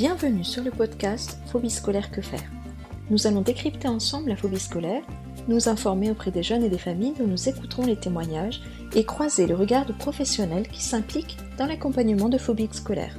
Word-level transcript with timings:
Bienvenue 0.00 0.44
sur 0.44 0.64
le 0.64 0.70
podcast 0.70 1.36
Phobie 1.52 1.68
scolaire 1.68 2.10
que 2.10 2.22
faire. 2.22 2.50
Nous 3.10 3.26
allons 3.26 3.42
décrypter 3.42 3.86
ensemble 3.86 4.30
la 4.30 4.36
phobie 4.36 4.58
scolaire, 4.58 5.02
nous 5.46 5.68
informer 5.68 6.10
auprès 6.10 6.30
des 6.30 6.42
jeunes 6.42 6.64
et 6.64 6.70
des 6.70 6.78
familles 6.78 7.12
dont 7.18 7.26
nous 7.26 7.50
écouterons 7.50 7.84
les 7.84 8.00
témoignages 8.00 8.62
et 8.94 9.04
croiser 9.04 9.46
le 9.46 9.54
regard 9.54 9.84
de 9.84 9.92
professionnels 9.92 10.68
qui 10.68 10.82
s'impliquent 10.82 11.36
dans 11.58 11.66
l'accompagnement 11.66 12.30
de 12.30 12.38
phobies 12.38 12.70
scolaires. 12.72 13.14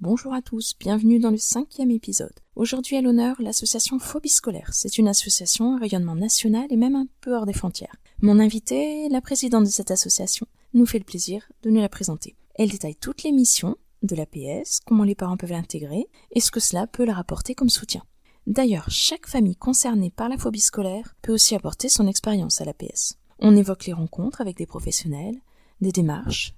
Bonjour 0.00 0.34
à 0.34 0.42
tous, 0.42 0.74
bienvenue 0.76 1.20
dans 1.20 1.30
le 1.30 1.36
cinquième 1.36 1.92
épisode. 1.92 2.34
Aujourd'hui 2.56 2.96
à 2.96 3.00
l'honneur, 3.00 3.36
l'association 3.38 4.00
Phobie 4.00 4.28
scolaire. 4.28 4.70
C'est 4.72 4.98
une 4.98 5.06
association 5.06 5.76
à 5.76 5.78
rayonnement 5.78 6.16
national 6.16 6.66
et 6.70 6.76
même 6.76 6.96
un 6.96 7.06
peu 7.20 7.32
hors 7.32 7.46
des 7.46 7.52
frontières. 7.52 7.94
Mon 8.22 8.40
invitée, 8.40 9.08
la 9.08 9.20
présidente 9.20 9.66
de 9.66 9.70
cette 9.70 9.92
association, 9.92 10.48
nous 10.74 10.84
fait 10.84 10.98
le 10.98 11.04
plaisir 11.04 11.48
de 11.62 11.70
nous 11.70 11.80
la 11.80 11.88
présenter. 11.88 12.34
Elle 12.56 12.70
détaille 12.70 12.96
toutes 12.96 13.22
les 13.22 13.30
missions, 13.30 13.76
de 14.02 14.16
l'APS, 14.16 14.80
comment 14.86 15.04
les 15.04 15.14
parents 15.14 15.36
peuvent 15.36 15.50
l'intégrer 15.50 16.06
et 16.30 16.40
ce 16.40 16.50
que 16.50 16.60
cela 16.60 16.86
peut 16.86 17.04
leur 17.04 17.18
apporter 17.18 17.54
comme 17.54 17.68
soutien. 17.68 18.02
D'ailleurs, 18.46 18.88
chaque 18.88 19.26
famille 19.26 19.56
concernée 19.56 20.10
par 20.10 20.28
la 20.28 20.38
phobie 20.38 20.60
scolaire 20.60 21.14
peut 21.20 21.34
aussi 21.34 21.54
apporter 21.54 21.88
son 21.88 22.06
expérience 22.06 22.60
à 22.60 22.64
l'APS. 22.64 23.18
On 23.40 23.56
évoque 23.56 23.86
les 23.86 23.92
rencontres 23.92 24.40
avec 24.40 24.56
des 24.56 24.66
professionnels, 24.66 25.36
des 25.80 25.92
démarches, 25.92 26.54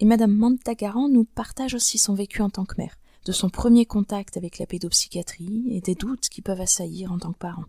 et 0.00 0.04
Madame 0.04 0.32
Mantagaran 0.32 1.08
nous 1.08 1.24
partage 1.24 1.74
aussi 1.74 1.98
son 1.98 2.14
vécu 2.14 2.42
en 2.42 2.50
tant 2.50 2.64
que 2.64 2.74
mère, 2.78 2.96
de 3.24 3.32
son 3.32 3.50
premier 3.50 3.86
contact 3.86 4.36
avec 4.36 4.58
la 4.58 4.66
pédopsychiatrie 4.66 5.66
et 5.70 5.80
des 5.80 5.94
doutes 5.94 6.28
qui 6.28 6.42
peuvent 6.42 6.60
assaillir 6.60 7.12
en 7.12 7.18
tant 7.18 7.32
que 7.32 7.38
parent. 7.38 7.64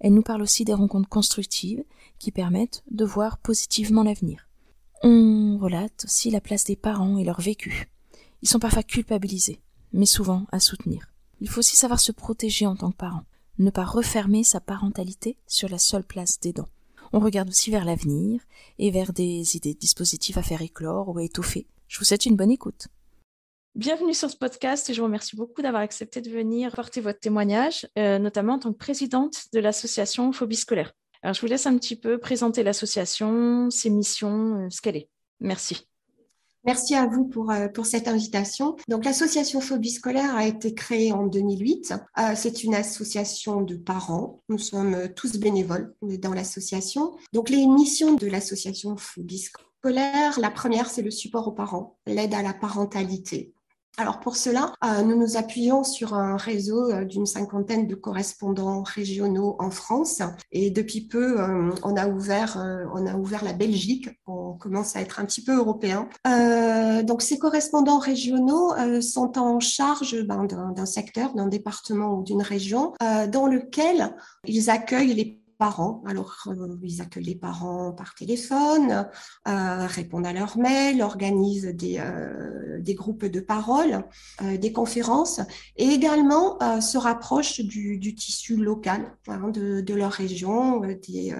Elle 0.00 0.14
nous 0.14 0.22
parle 0.22 0.42
aussi 0.42 0.64
des 0.64 0.74
rencontres 0.74 1.08
constructives 1.08 1.84
qui 2.18 2.30
permettent 2.30 2.82
de 2.90 3.04
voir 3.04 3.38
positivement 3.38 4.04
l'avenir. 4.04 4.48
On 5.02 5.58
relate 5.60 6.04
aussi 6.04 6.30
la 6.30 6.40
place 6.40 6.64
des 6.64 6.76
parents 6.76 7.18
et 7.18 7.24
leur 7.24 7.40
vécu, 7.40 7.88
ils 8.42 8.48
sont 8.48 8.58
parfois 8.58 8.82
culpabilisés, 8.82 9.60
mais 9.92 10.06
souvent 10.06 10.46
à 10.52 10.60
soutenir. 10.60 11.12
Il 11.40 11.48
faut 11.48 11.60
aussi 11.60 11.76
savoir 11.76 12.00
se 12.00 12.12
protéger 12.12 12.66
en 12.66 12.76
tant 12.76 12.90
que 12.90 12.96
parent, 12.96 13.24
ne 13.58 13.70
pas 13.70 13.84
refermer 13.84 14.44
sa 14.44 14.60
parentalité 14.60 15.36
sur 15.46 15.68
la 15.68 15.78
seule 15.78 16.04
place 16.04 16.40
des 16.40 16.52
dents. 16.52 16.68
On 17.12 17.20
regarde 17.20 17.48
aussi 17.48 17.70
vers 17.70 17.84
l'avenir 17.84 18.40
et 18.78 18.90
vers 18.90 19.12
des 19.12 19.56
idées 19.56 19.74
de 19.74 19.78
dispositifs 19.78 20.36
à 20.36 20.42
faire 20.42 20.62
éclore 20.62 21.08
ou 21.08 21.18
à 21.18 21.24
étoffer. 21.24 21.66
Je 21.88 21.98
vous 21.98 22.04
souhaite 22.04 22.26
une 22.26 22.36
bonne 22.36 22.50
écoute. 22.50 22.88
Bienvenue 23.74 24.14
sur 24.14 24.30
ce 24.30 24.36
podcast 24.36 24.90
et 24.90 24.94
je 24.94 25.00
vous 25.00 25.06
remercie 25.06 25.36
beaucoup 25.36 25.62
d'avoir 25.62 25.82
accepté 25.82 26.20
de 26.20 26.30
venir 26.30 26.74
porter 26.74 27.00
votre 27.00 27.20
témoignage, 27.20 27.86
euh, 27.96 28.18
notamment 28.18 28.54
en 28.54 28.58
tant 28.58 28.72
que 28.72 28.78
présidente 28.78 29.44
de 29.52 29.60
l'association 29.60 30.32
Phobie 30.32 30.56
scolaire. 30.56 30.92
Alors 31.22 31.34
je 31.34 31.40
vous 31.40 31.46
laisse 31.46 31.66
un 31.66 31.76
petit 31.78 31.96
peu 31.96 32.18
présenter 32.18 32.62
l'association, 32.62 33.70
ses 33.70 33.90
missions, 33.90 34.66
euh, 34.66 34.70
ce 34.70 34.80
qu'elle 34.80 34.96
est. 34.96 35.08
Merci. 35.40 35.88
Merci 36.64 36.94
à 36.94 37.06
vous 37.06 37.24
pour, 37.24 37.50
euh, 37.50 37.68
pour 37.68 37.86
cette 37.86 38.08
invitation. 38.08 38.76
Donc, 38.88 39.04
l'association 39.04 39.60
Phobie 39.60 39.90
scolaire 39.90 40.34
a 40.34 40.46
été 40.46 40.74
créée 40.74 41.12
en 41.12 41.26
2008. 41.26 41.94
Euh, 42.18 42.22
c'est 42.34 42.64
une 42.64 42.74
association 42.74 43.60
de 43.62 43.76
parents. 43.76 44.40
Nous 44.48 44.58
sommes 44.58 44.94
euh, 44.94 45.08
tous 45.08 45.38
bénévoles 45.38 45.94
dans 46.02 46.34
l'association. 46.34 47.16
Donc, 47.32 47.48
les 47.48 47.66
missions 47.66 48.14
de 48.14 48.26
l'association 48.26 48.96
Phobie 48.96 49.38
scolaire, 49.38 50.38
la 50.40 50.50
première, 50.50 50.90
c'est 50.90 51.02
le 51.02 51.10
support 51.10 51.48
aux 51.48 51.52
parents, 51.52 51.96
l'aide 52.06 52.34
à 52.34 52.42
la 52.42 52.52
parentalité. 52.52 53.54
Alors 53.96 54.20
pour 54.20 54.36
cela, 54.36 54.74
euh, 54.84 55.02
nous 55.02 55.18
nous 55.18 55.36
appuyons 55.36 55.82
sur 55.82 56.14
un 56.14 56.36
réseau 56.36 56.88
euh, 56.92 57.04
d'une 57.04 57.26
cinquantaine 57.26 57.88
de 57.88 57.96
correspondants 57.96 58.82
régionaux 58.82 59.56
en 59.58 59.72
France 59.72 60.22
et 60.52 60.70
depuis 60.70 61.00
peu, 61.08 61.40
euh, 61.40 61.72
on 61.82 61.96
a 61.96 62.06
ouvert, 62.06 62.56
on 62.94 63.06
a 63.06 63.16
ouvert 63.16 63.44
la 63.44 63.52
Belgique. 63.52 64.08
On 64.26 64.52
commence 64.52 64.94
à 64.94 65.00
être 65.00 65.18
un 65.18 65.24
petit 65.24 65.42
peu 65.42 65.56
européen. 65.56 66.08
donc 67.04 67.22
ces 67.22 67.38
correspondants 67.38 67.98
régionaux 67.98 68.72
sont 69.00 69.38
en 69.38 69.60
charge 69.60 70.22
ben, 70.22 70.44
d'un 70.44 70.86
secteur, 70.86 71.34
d'un 71.34 71.46
département 71.46 72.14
ou 72.14 72.22
d'une 72.22 72.42
région 72.42 72.94
dans 73.00 73.46
lequel 73.46 74.14
ils 74.46 74.70
accueillent 74.70 75.14
les 75.14 75.37
parents. 75.58 76.02
Alors, 76.06 76.46
euh, 76.46 76.76
ils 76.82 77.02
accueillent 77.02 77.24
les 77.24 77.34
parents 77.34 77.92
par 77.92 78.14
téléphone, 78.14 79.08
euh, 79.48 79.86
répondent 79.86 80.26
à 80.26 80.32
leurs 80.32 80.56
mails, 80.56 81.02
organisent 81.02 81.66
des, 81.66 81.98
euh, 81.98 82.80
des 82.80 82.94
groupes 82.94 83.24
de 83.24 83.40
parole, 83.40 84.04
des 84.40 84.72
conférences 84.72 85.40
et 85.76 85.86
également 85.86 86.58
se 86.80 86.96
rapprochent 86.96 87.60
du, 87.60 88.14
tissu 88.14 88.56
local 88.56 89.12
hein, 89.26 89.48
de, 89.48 89.80
de, 89.80 89.94
leur 89.94 90.12
région, 90.12 90.80
des, 90.80 91.34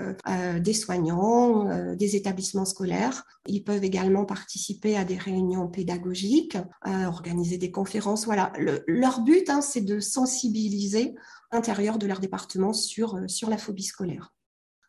des 0.61 0.73
soignants, 0.73 1.95
des 1.95 2.17
établissements 2.17 2.65
scolaires. 2.65 3.25
Ils 3.47 3.63
peuvent 3.63 3.85
également 3.85 4.25
participer 4.25 4.97
à 4.97 5.05
des 5.05 5.17
réunions 5.17 5.69
pédagogiques, 5.69 6.59
organiser 6.85 7.57
des 7.57 7.71
conférences. 7.71 8.25
Voilà, 8.25 8.53
leur 8.87 9.21
but, 9.21 9.49
hein, 9.49 9.61
c'est 9.61 9.81
de 9.81 10.01
sensibiliser 10.01 11.15
intérieur 11.51 11.99
de 11.99 12.07
leur 12.07 12.21
département 12.21 12.73
sur, 12.73 13.17
euh, 13.17 13.29
sur 13.29 13.51
la 13.51 13.59
phobie 13.59 13.85
scolaire. 13.85 14.33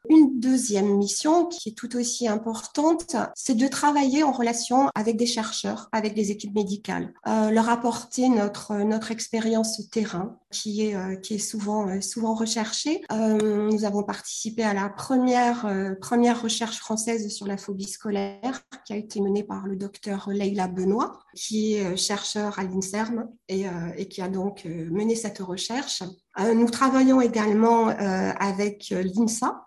Une 0.08 0.40
deuxième 0.40 0.98
mission 0.98 1.48
qui 1.48 1.70
est 1.70 1.74
tout 1.74 1.98
aussi 1.98 2.28
importante, 2.28 3.16
c'est 3.36 3.56
de 3.56 3.68
travailler 3.68 4.24
en 4.24 4.32
relation 4.32 4.90
avec 4.96 5.18
des 5.18 5.26
chercheurs, 5.26 5.90
avec 5.92 6.14
des 6.14 6.32
équipes 6.32 6.56
médicales, 6.56 7.14
euh, 7.28 7.52
leur 7.52 7.70
apporter 7.70 8.30
notre 8.30 8.76
notre 8.76 9.12
expérience 9.12 9.90
terrain 9.90 10.38
qui 10.52 10.88
est 10.88 10.96
euh, 10.96 11.16
qui 11.16 11.36
est 11.36 11.40
souvent 11.40 11.88
euh, 11.88 12.02
souvent 12.02 12.34
recherchée. 12.34 13.02
Euh, 13.12 13.70
nous 13.72 13.86
avons 13.86 14.04
participé 14.04 14.64
à 14.64 14.74
la 14.74 14.90
première 14.90 15.68
première 16.02 16.42
recherche 16.42 16.78
française 16.78 17.30
sur 17.30 17.48
la 17.48 17.58
phobie 17.58 17.86
scolaire 17.86 18.62
qui 18.86 18.94
a 18.94 18.96
été 18.96 19.22
menée 19.22 19.44
par 19.44 19.68
le 19.68 19.76
docteur 19.76 20.30
Leila 20.30 20.68
Benoît, 20.68 21.20
qui 21.36 21.76
est 21.76 21.98
chercheur 21.98 22.58
à 22.60 22.64
l'Inserm 22.64 23.30
et, 23.48 23.66
qui 24.10 24.22
a 24.22 24.30
donc 24.30 24.66
mené 24.66 25.16
cette 25.16 25.40
recherche. 25.40 26.04
nous 26.38 26.70
travaillons 26.70 27.22
également 27.22 27.88
avec 27.88 28.90
l'INSA, 28.90 29.66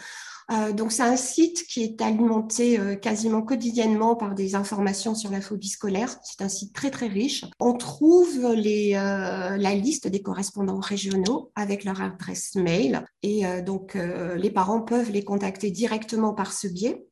Euh, 0.50 0.72
donc 0.72 0.92
c'est 0.92 1.02
un 1.02 1.16
site 1.16 1.66
qui 1.66 1.82
est 1.82 2.02
alimenté 2.02 2.78
euh, 2.78 2.96
quasiment 2.96 3.42
quotidiennement 3.42 4.14
par 4.14 4.34
des 4.34 4.54
informations 4.54 5.14
sur 5.14 5.30
la 5.30 5.40
phobie 5.40 5.68
scolaire. 5.68 6.16
C'est 6.22 6.42
un 6.42 6.48
site 6.48 6.74
très 6.74 6.90
très 6.90 7.06
riche. 7.06 7.44
On 7.60 7.74
trouve 7.74 8.52
les, 8.54 8.94
euh, 8.94 9.56
la 9.56 9.74
liste 9.74 10.08
des 10.08 10.20
correspondants 10.20 10.80
régionaux 10.80 11.50
avec 11.54 11.84
leur 11.84 12.02
adresse 12.02 12.54
mail 12.56 13.04
et 13.22 13.44
donc 13.62 13.94
les 13.94 14.50
parents 14.50 14.82
peuvent 14.82 15.10
les 15.10 15.24
contacter 15.24 15.70
directement 15.70 16.34
par 16.34 16.52
ce 16.52 16.68
biais. 16.68 17.06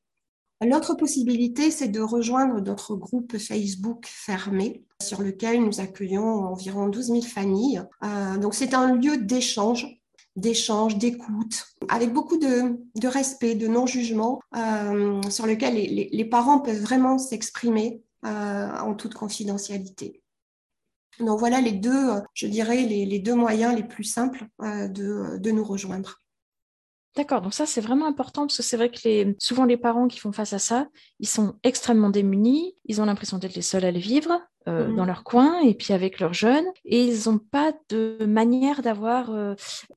L'autre 0.65 0.95
possibilité, 0.95 1.71
c'est 1.71 1.89
de 1.89 2.01
rejoindre 2.01 2.61
notre 2.61 2.95
groupe 2.95 3.37
Facebook 3.37 4.07
fermé 4.07 4.85
sur 5.03 5.21
lequel 5.21 5.65
nous 5.65 5.81
accueillons 5.81 6.45
environ 6.45 6.89
12 6.89 7.07
000 7.07 7.23
familles. 7.23 7.83
Euh, 8.05 8.39
donc 8.39 8.55
c'est 8.55 8.75
un 8.75 8.95
lieu 8.95 9.17
d'échange 9.17 9.99
d'échange, 10.35 10.97
d'écoute, 10.97 11.67
avec 11.91 12.11
beaucoup 12.11 12.39
de, 12.39 13.07
respect, 13.07 13.55
de 13.55 13.67
non-jugement, 13.67 14.41
euh, 14.57 15.21
sur 15.29 15.47
lequel 15.47 15.75
les, 15.75 16.25
parents 16.25 16.59
peuvent 16.59 16.81
vraiment 16.81 17.19
s'exprimer 17.19 18.03
euh, 18.25 18.79
en 18.79 18.95
toute 18.95 19.13
confidentialité. 19.13 20.23
Donc 21.21 21.39
voilà 21.39 21.61
les 21.61 21.73
deux, 21.73 22.13
je 22.33 22.47
dirais, 22.47 22.81
les, 22.81 23.19
deux 23.19 23.35
moyens 23.35 23.77
les 23.77 23.83
plus 23.83 24.05
simples 24.05 24.47
de 24.59 25.51
nous 25.51 25.65
rejoindre. 25.65 26.19
D'accord, 27.15 27.43
donc 27.43 27.53
ça 27.53 27.67
c'est 27.67 27.83
vraiment 27.83 28.07
important 28.07 28.47
parce 28.47 28.57
que 28.57 28.63
c'est 28.63 28.79
vrai 28.79 28.89
que 28.89 29.01
les, 29.05 29.37
souvent 29.39 29.67
les 29.67 29.77
parents 29.77 30.09
qui 30.09 30.19
font 30.19 30.33
face 30.33 30.55
à 30.55 30.59
ça, 30.59 30.89
ils 31.21 31.29
sont 31.29 31.57
extrêmement 31.63 32.09
démunis, 32.09 32.75
ils 32.87 33.03
ont 33.03 33.05
l'impression 33.05 33.37
d'être 33.37 33.55
les 33.55 33.61
seuls 33.61 33.85
à 33.85 33.91
le 33.91 33.99
vivre 33.99 34.41
euh, 34.67 34.89
mmh. 34.89 34.97
dans 34.97 35.05
leur 35.05 35.23
coin 35.23 35.61
et 35.61 35.75
puis 35.75 35.93
avec 35.93 36.21
leurs 36.21 36.33
jeunes 36.33 36.65
et 36.87 37.05
ils 37.05 37.29
n'ont 37.29 37.39
pas 37.39 37.75
de 37.91 38.17
manière 38.27 38.81
d'avoir 38.81 39.31
euh, 39.31 39.55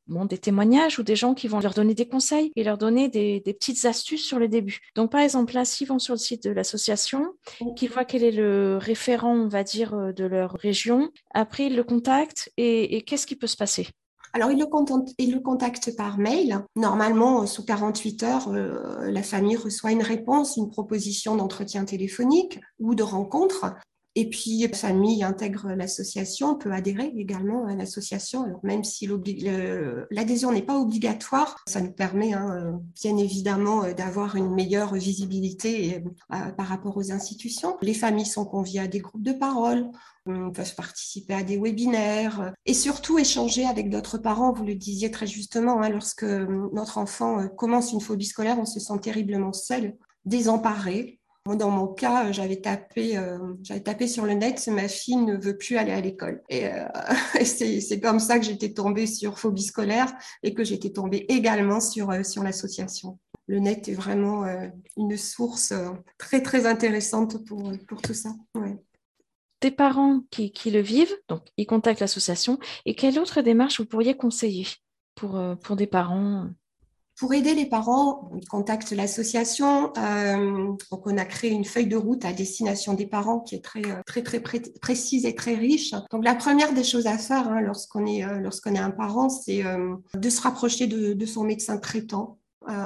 bon, 0.07 0.25
des 0.25 0.37
témoignages 0.37 0.99
ou 0.99 1.03
des 1.03 1.15
gens 1.15 1.35
qui 1.35 1.47
vont 1.47 1.61
leur 1.61 1.73
donner 1.73 1.93
des 1.93 2.09
conseils 2.09 2.51
et 2.57 2.65
leur 2.65 2.77
donner 2.77 3.07
des, 3.07 3.39
des 3.39 3.53
petites 3.53 3.85
astuces 3.85 4.25
sur 4.25 4.37
le 4.37 4.49
début. 4.49 4.81
Donc 4.95 5.09
par 5.09 5.21
exemple 5.21 5.53
là, 5.53 5.63
s'ils 5.63 5.87
vont 5.87 5.99
sur 5.99 6.15
le 6.15 6.19
site 6.19 6.43
de 6.43 6.51
l'association, 6.51 7.33
mmh. 7.61 7.75
qu'ils 7.75 7.91
voient 7.91 8.03
quel 8.03 8.23
est 8.25 8.31
le 8.31 8.77
référent, 8.81 9.33
on 9.33 9.47
va 9.47 9.63
dire, 9.63 9.93
euh, 9.93 10.11
de 10.11 10.25
leur 10.25 10.51
région, 10.51 11.11
après 11.33 11.67
ils 11.67 11.77
le 11.77 11.85
contactent 11.85 12.51
et, 12.57 12.97
et 12.97 13.03
qu'est-ce 13.03 13.25
qui 13.25 13.37
peut 13.37 13.47
se 13.47 13.55
passer? 13.55 13.87
Alors, 14.35 14.51
il 14.51 14.59
le, 14.59 15.39
contacte, 15.39 15.95
par 15.95 16.17
mail. 16.17 16.59
Normalement, 16.75 17.47
sous 17.47 17.63
48 17.63 18.23
heures, 18.23 18.49
euh, 18.49 19.09
la 19.09 19.23
famille 19.23 19.55
reçoit 19.55 19.93
une 19.93 20.01
réponse, 20.01 20.57
une 20.57 20.69
proposition 20.69 21.37
d'entretien 21.37 21.85
téléphonique 21.85 22.59
ou 22.77 22.95
de 22.95 23.03
rencontre. 23.03 23.75
Et 24.17 24.29
puis, 24.29 24.65
la 24.65 24.77
famille 24.77 25.23
intègre 25.23 25.73
l'association, 25.73 26.55
peut 26.55 26.71
adhérer 26.71 27.11
également 27.15 27.65
à 27.65 27.75
l'association. 27.75 28.43
Alors, 28.43 28.59
même 28.63 28.85
si 28.85 29.09
l'adhésion 30.09 30.53
n'est 30.53 30.61
pas 30.61 30.79
obligatoire, 30.79 31.57
ça 31.67 31.81
nous 31.81 31.91
permet 31.91 32.33
hein, 32.33 32.79
bien 33.01 33.17
évidemment 33.17 33.83
d'avoir 33.93 34.37
une 34.37 34.53
meilleure 34.53 34.93
visibilité 34.93 36.01
euh, 36.33 36.51
par 36.51 36.67
rapport 36.67 36.95
aux 36.95 37.11
institutions. 37.11 37.77
Les 37.81 37.93
familles 37.93 38.25
sont 38.25 38.45
conviées 38.45 38.79
à 38.79 38.87
des 38.87 38.99
groupes 38.99 39.23
de 39.23 39.33
parole, 39.33 39.89
peuvent 40.25 40.75
participer 40.75 41.33
à 41.33 41.43
des 41.43 41.57
webinaires 41.57 42.53
et 42.65 42.73
surtout 42.73 43.19
échanger 43.19 43.65
avec 43.65 43.89
d'autres 43.89 44.17
parents. 44.17 44.53
Vous 44.53 44.63
le 44.63 44.75
disiez 44.75 45.11
très 45.11 45.27
justement, 45.27 45.81
hein, 45.81 45.89
lorsque 45.89 46.23
notre 46.23 46.97
enfant 46.97 47.39
euh, 47.39 47.47
commence 47.47 47.91
une 47.91 48.01
phobie 48.01 48.25
scolaire, 48.25 48.57
on 48.59 48.65
se 48.65 48.79
sent 48.79 48.99
terriblement 49.01 49.53
seul, 49.53 49.95
désemparé. 50.25 51.19
Dans 51.45 51.69
mon 51.69 51.85
cas, 51.85 52.31
j'avais 52.31 52.59
tapé, 52.59 53.17
euh, 53.17 53.37
j'avais 53.61 53.83
tapé 53.83 54.07
sur 54.07 54.25
le 54.25 54.33
net, 54.33 54.67
ma 54.67 54.87
fille 54.87 55.17
ne 55.17 55.37
veut 55.37 55.55
plus 55.55 55.77
aller 55.77 55.91
à 55.91 56.01
l'école. 56.01 56.41
Et, 56.49 56.65
euh, 56.65 56.87
c'est 57.45 57.99
comme 58.01 58.19
ça 58.19 58.39
que 58.39 58.45
j'étais 58.45 58.73
tombée 58.73 59.05
sur 59.05 59.37
phobie 59.37 59.61
scolaire 59.61 60.11
et 60.41 60.55
que 60.55 60.63
j'étais 60.63 60.89
tombée 60.89 61.25
également 61.29 61.79
sur, 61.79 62.09
euh, 62.09 62.23
l'association. 62.41 63.19
Le 63.45 63.59
net 63.59 63.87
est 63.87 63.93
vraiment 63.93 64.43
une 64.97 65.17
source 65.17 65.71
très, 66.17 66.41
très 66.41 66.65
intéressante 66.65 67.45
pour, 67.45 67.71
tout 68.01 68.15
ça. 68.15 68.31
Ouais. 68.55 68.75
Des 69.61 69.69
parents 69.69 70.21
qui, 70.31 70.71
le 70.71 70.79
vivent, 70.79 71.15
donc 71.29 71.43
ils 71.57 71.67
contactent 71.67 71.99
l'association. 71.99 72.57
Et 72.87 72.95
quelle 72.95 73.19
autre 73.19 73.41
démarche 73.41 73.79
vous 73.79 73.85
pourriez 73.85 74.17
conseiller 74.17 74.65
pour 75.13 75.75
des 75.75 75.85
parents? 75.85 76.49
Pour 77.17 77.33
aider 77.33 77.53
les 77.53 77.65
parents, 77.65 78.29
on 78.33 78.39
contacte 78.49 78.91
l'association. 78.91 79.93
Euh, 79.97 80.73
donc, 80.91 81.07
on 81.07 81.17
a 81.17 81.25
créé 81.25 81.51
une 81.51 81.63
feuille 81.63 81.87
de 81.87 81.95
route 81.95 82.25
à 82.25 82.33
destination 82.33 82.93
des 82.93 83.07
parents 83.07 83.39
qui 83.39 83.55
est 83.55 83.63
très, 83.63 83.85
euh, 83.85 84.01
très, 84.05 84.21
très 84.21 84.41
précise 84.41 85.25
et 85.25 85.33
très 85.33 85.55
riche. 85.55 85.93
Donc, 86.11 86.25
la 86.25 86.35
première 86.35 86.73
des 86.73 86.83
choses 86.83 87.07
à 87.07 87.17
faire 87.17 87.47
hein, 87.47 87.61
lorsqu'on 87.61 88.05
est, 88.05 88.25
euh, 88.25 88.39
lorsqu'on 88.39 88.75
est 88.75 88.79
un 88.79 88.91
parent, 88.91 89.29
c'est 89.29 89.63
de 90.13 90.29
se 90.29 90.41
rapprocher 90.41 90.87
de, 90.87 91.13
de 91.13 91.25
son 91.25 91.43
médecin 91.43 91.77
traitant 91.77 92.37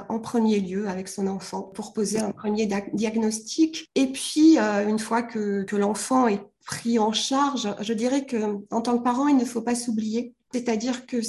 en 0.08 0.18
premier 0.18 0.60
lieu 0.60 0.88
avec 0.88 1.08
son 1.08 1.26
enfant 1.26 1.62
pour 1.62 1.94
poser 1.94 2.18
un 2.18 2.32
premier 2.32 2.68
diagnostic. 2.92 3.88
Et 3.94 4.08
puis, 4.08 4.58
une 4.58 4.98
fois 4.98 5.22
que, 5.22 5.62
que 5.62 5.76
l'enfant 5.76 6.28
est 6.28 6.42
pris 6.66 6.98
en 6.98 7.12
charge, 7.12 7.74
je 7.80 7.92
dirais 7.94 8.26
que 8.26 8.58
en 8.70 8.82
tant 8.82 8.98
que 8.98 9.02
parent, 9.02 9.28
il 9.28 9.36
ne 9.36 9.44
faut 9.44 9.62
pas 9.62 9.74
s'oublier. 9.74 10.34
C'est-à-dire 10.52 11.06
que 11.06 11.22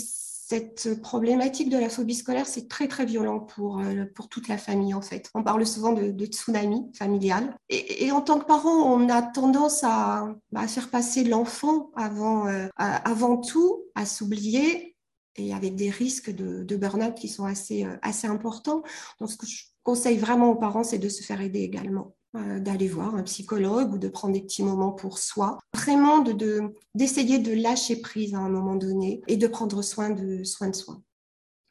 cette 0.52 1.02
problématique 1.02 1.70
de 1.70 1.78
la 1.78 1.88
phobie 1.88 2.14
scolaire, 2.14 2.46
c'est 2.46 2.68
très 2.68 2.90
très 2.90 3.06
violent 3.06 3.40
pour, 3.40 3.80
euh, 3.80 4.04
pour 4.14 4.28
toute 4.28 4.50
la 4.50 4.58
famille 4.58 4.94
en 4.94 5.02
fait. 5.02 5.30
On 5.34 5.44
parle 5.44 5.66
souvent 5.66 5.94
de, 5.94 6.26
tsunami 6.26 6.92
familial. 6.94 7.56
Et, 7.70 8.12
en 8.12 8.20
tant 8.20 8.38
que 8.38 8.44
parent, 8.44 8.70
on 8.70 9.08
a 9.08 9.22
tendance 9.22 9.82
à, 9.86 10.28
bah, 10.52 10.68
faire 10.68 10.90
passer 10.90 11.24
l'enfant 11.24 11.92
avant, 11.96 12.48
euh, 12.48 12.68
avant 12.76 13.38
tout, 13.38 13.86
à 13.96 14.06
s'oublier 14.06 14.98
et 15.38 15.54
avec 15.54 15.76
des 15.76 15.90
risques 15.90 16.32
de, 16.36 16.64
de 16.64 16.76
burn-out 16.76 17.16
qui 17.16 17.30
sont 17.30 17.46
assez, 17.46 17.86
euh, 17.86 17.96
assez 18.02 18.28
importants. 18.28 18.84
Donc 19.22 19.32
ce 19.32 19.38
que 19.38 19.48
je 19.48 19.64
conseille 19.84 20.18
vraiment 20.18 20.52
aux 20.52 20.56
parents, 20.56 20.84
c'est 20.84 21.00
de 21.00 21.08
se 21.08 21.24
faire 21.24 21.40
aider 21.40 21.62
également. 21.62 22.14
Euh, 22.38 22.62
d'aller 22.62 22.88
voir 22.88 23.14
un 23.16 23.24
psychologue 23.24 23.92
ou 23.92 23.98
de 23.98 24.08
prendre 24.08 24.34
des 24.34 24.42
petits 24.42 24.64
moments 24.64 24.94
pour 24.94 25.18
soi. 25.18 25.60
Vraiment 25.76 26.20
de, 26.20 26.62
d'essayer 26.96 27.40
de, 27.40 27.52
lâcher 27.52 28.00
prise 28.00 28.34
à 28.34 28.38
un 28.38 28.48
moment 28.48 28.76
donné 28.76 29.22
et 29.28 29.36
de 29.36 29.48
prendre 29.48 29.82
soin 29.82 30.12
de, 30.12 30.46
soin 30.46 30.70
de 30.70 30.76
soi. 30.76 31.02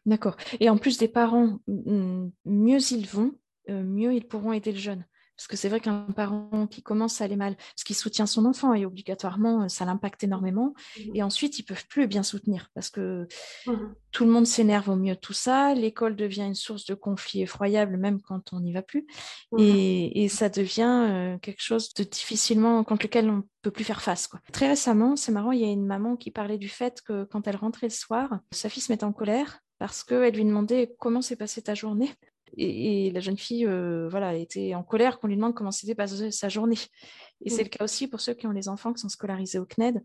D'accord. 0.05 0.37
Et 0.61 0.69
en 0.69 0.77
plus 0.77 0.99
des 0.99 1.09
parents, 1.09 1.61
mieux 1.67 2.93
ils 2.93 3.07
vont, 3.07 3.33
euh, 3.71 3.83
mieux 3.83 4.13
ils 4.13 4.29
pourront 4.29 4.53
aider 4.53 4.73
le 4.73 4.79
jeune. 4.79 5.07
Parce 5.41 5.49
que 5.49 5.57
c'est 5.57 5.71
vrai 5.71 5.81
qu'un 5.81 6.03
parent 6.15 6.67
qui 6.71 6.83
commence 6.83 7.23
à 7.23 7.25
aller 7.25 7.37
mal, 7.37 7.57
parce 7.57 7.83
qu'il 7.83 7.97
soutient 7.97 8.27
son 8.27 8.45
enfant 8.45 8.75
et 8.75 8.85
obligatoirement, 8.85 9.63
euh, 9.63 9.69
ça 9.69 9.87
l'impacte 9.87 10.23
énormément. 10.23 10.75
Mmh. 10.99 11.03
Et 11.15 11.23
ensuite, 11.23 11.59
ils 11.59 11.63
peuvent 11.63 11.87
plus 11.89 12.07
bien 12.07 12.23
soutenir 12.23 12.69
parce 12.75 12.91
que 12.91 13.27
mmh. 13.67 13.73
tout 14.13 14.27
le 14.27 14.31
monde 14.33 14.47
s'énerve 14.47 14.91
au 14.91 14.97
mieux 14.97 15.15
de 15.15 15.19
tout 15.21 15.33
ça. 15.33 15.73
L'école 15.73 16.15
devient 16.15 16.43
une 16.43 16.55
source 16.55 16.85
de 16.85 16.93
conflit 16.93 17.41
effroyable, 17.41 17.97
même 17.97 18.21
quand 18.21 18.53
on 18.53 18.61
n'y 18.61 18.75
va 18.75 18.83
plus. 18.83 19.07
Mmh. 19.53 19.61
Et, 19.61 20.29
ça 20.29 20.51
devient 20.51 21.07
euh, 21.11 21.39
quelque 21.39 21.63
chose 21.63 21.95
de 21.95 22.05
difficilement 22.05 22.85
contre 22.85 23.07
lequel 23.07 23.31
on 23.31 23.43
peut 23.63 23.71
plus 23.71 23.85
faire 23.85 24.03
face. 24.03 24.27
Quoi. 24.27 24.41
Très 24.53 24.69
récemment, 24.69 25.17
c'est 25.17 25.33
marrant, 25.33 25.53
il 25.53 25.61
y 25.61 25.65
a 25.65 25.73
une 25.73 25.87
maman 25.87 26.17
qui 26.17 26.31
parlait 26.31 26.59
du 26.59 26.69
fait 26.69 27.01
que 27.01 27.25
quand 27.25 27.49
elle 27.49 27.57
rentrait 27.57 27.87
le 27.87 27.95
soir, 27.95 28.41
sa 28.53 28.69
fille 28.69 28.83
se 28.83 28.93
mettait 28.93 29.05
en 29.05 29.15
colère 29.15 29.61
parce 29.79 30.05
qu'elle 30.05 30.35
lui 30.35 30.45
demandait 30.45 30.95
comment 30.99 31.23
s'est 31.23 31.37
passée 31.37 31.63
ta 31.63 31.75
journée. 31.75 32.11
Et, 32.57 33.11
la 33.11 33.21
jeune 33.21 33.37
fille 33.37 33.67
euh, 33.67 34.09
voilà, 34.09 34.35
était 34.35 34.75
en 34.75 34.83
colère 34.83 35.19
qu'on 35.19 35.29
lui 35.29 35.37
demande 35.37 35.55
comment 35.55 35.71
s'était 35.71 35.95
passée 35.95 36.31
sa 36.31 36.49
journée. 36.49 36.79
Et 37.45 37.51
c'est 37.51 37.63
le 37.63 37.69
cas 37.69 37.85
aussi 37.85 38.07
pour 38.07 38.21
ceux 38.21 38.35
qui 38.35 38.47
ont 38.47 38.53
les 38.53 38.69
enfants 38.69 38.93
qui 38.93 39.01
sont 39.01 39.09
scolarisés 39.09 39.59
au 39.59 39.67
CNED. 39.67 40.03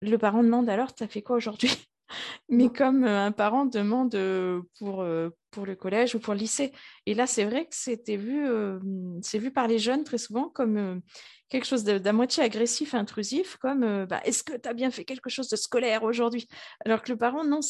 Le 0.00 0.16
parent 0.16 0.42
demande 0.42 0.68
alors, 0.68 0.94
tu 0.94 1.02
as 1.02 1.08
fait 1.08 1.22
quoi 1.22 1.36
aujourd'hui? 1.36 1.70
Mais 2.50 2.66
mm. 2.66 2.72
comme 2.72 3.04
euh, 3.04 3.26
un 3.26 3.32
parent 3.32 3.64
demande 3.64 4.14
euh, 4.14 4.60
pour, 4.78 5.04
pour 5.50 5.66
le 5.66 5.76
collège 5.76 6.14
ou 6.14 6.18
pour 6.18 6.34
le 6.34 6.40
lycée. 6.40 6.72
Et 7.06 7.14
là, 7.14 7.26
c'est 7.26 7.44
vrai 7.44 7.64
que 7.64 7.74
c'était 7.74 8.16
vu, 8.16 8.46
c'est 9.22 9.38
vu 9.38 9.50
par 9.50 9.66
les 9.66 9.78
jeunes 9.78 10.04
très 10.04 10.18
souvent 10.18 10.48
comme 10.48 11.00
quelque 11.48 11.66
chose 11.66 11.84
d'à 11.84 12.12
moitié 12.12 12.42
agressif, 12.42 12.94
intrusif, 12.94 13.56
comme 13.56 14.06
bah, 14.06 14.20
est-ce 14.24 14.42
que 14.42 14.56
tu 14.56 14.68
as 14.68 14.72
bien 14.72 14.90
fait 14.90 15.04
quelque 15.04 15.30
chose 15.30 15.48
de 15.48 15.56
scolaire 15.56 16.02
aujourd'hui? 16.02 16.48
Alors 16.84 17.02
que 17.02 17.12
le 17.12 17.18
parent, 17.18 17.44
non, 17.44 17.60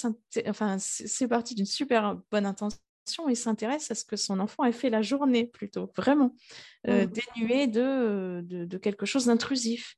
enfin, 0.48 0.76
c'est 0.78 1.28
parti 1.28 1.54
d'une 1.54 1.66
super 1.66 2.16
bonne 2.30 2.46
intention 2.46 2.78
et 3.28 3.34
s'intéresse 3.34 3.90
à 3.90 3.94
ce 3.94 4.04
que 4.04 4.16
son 4.16 4.40
enfant 4.40 4.64
ait 4.64 4.72
fait 4.72 4.90
la 4.90 5.02
journée 5.02 5.46
plutôt, 5.46 5.90
vraiment, 5.96 6.34
euh, 6.88 7.06
mmh. 7.06 7.10
dénué 7.10 7.66
de, 7.66 8.40
de, 8.44 8.78
quelque 8.78 9.06
chose 9.06 9.26
d'intrusif. 9.26 9.96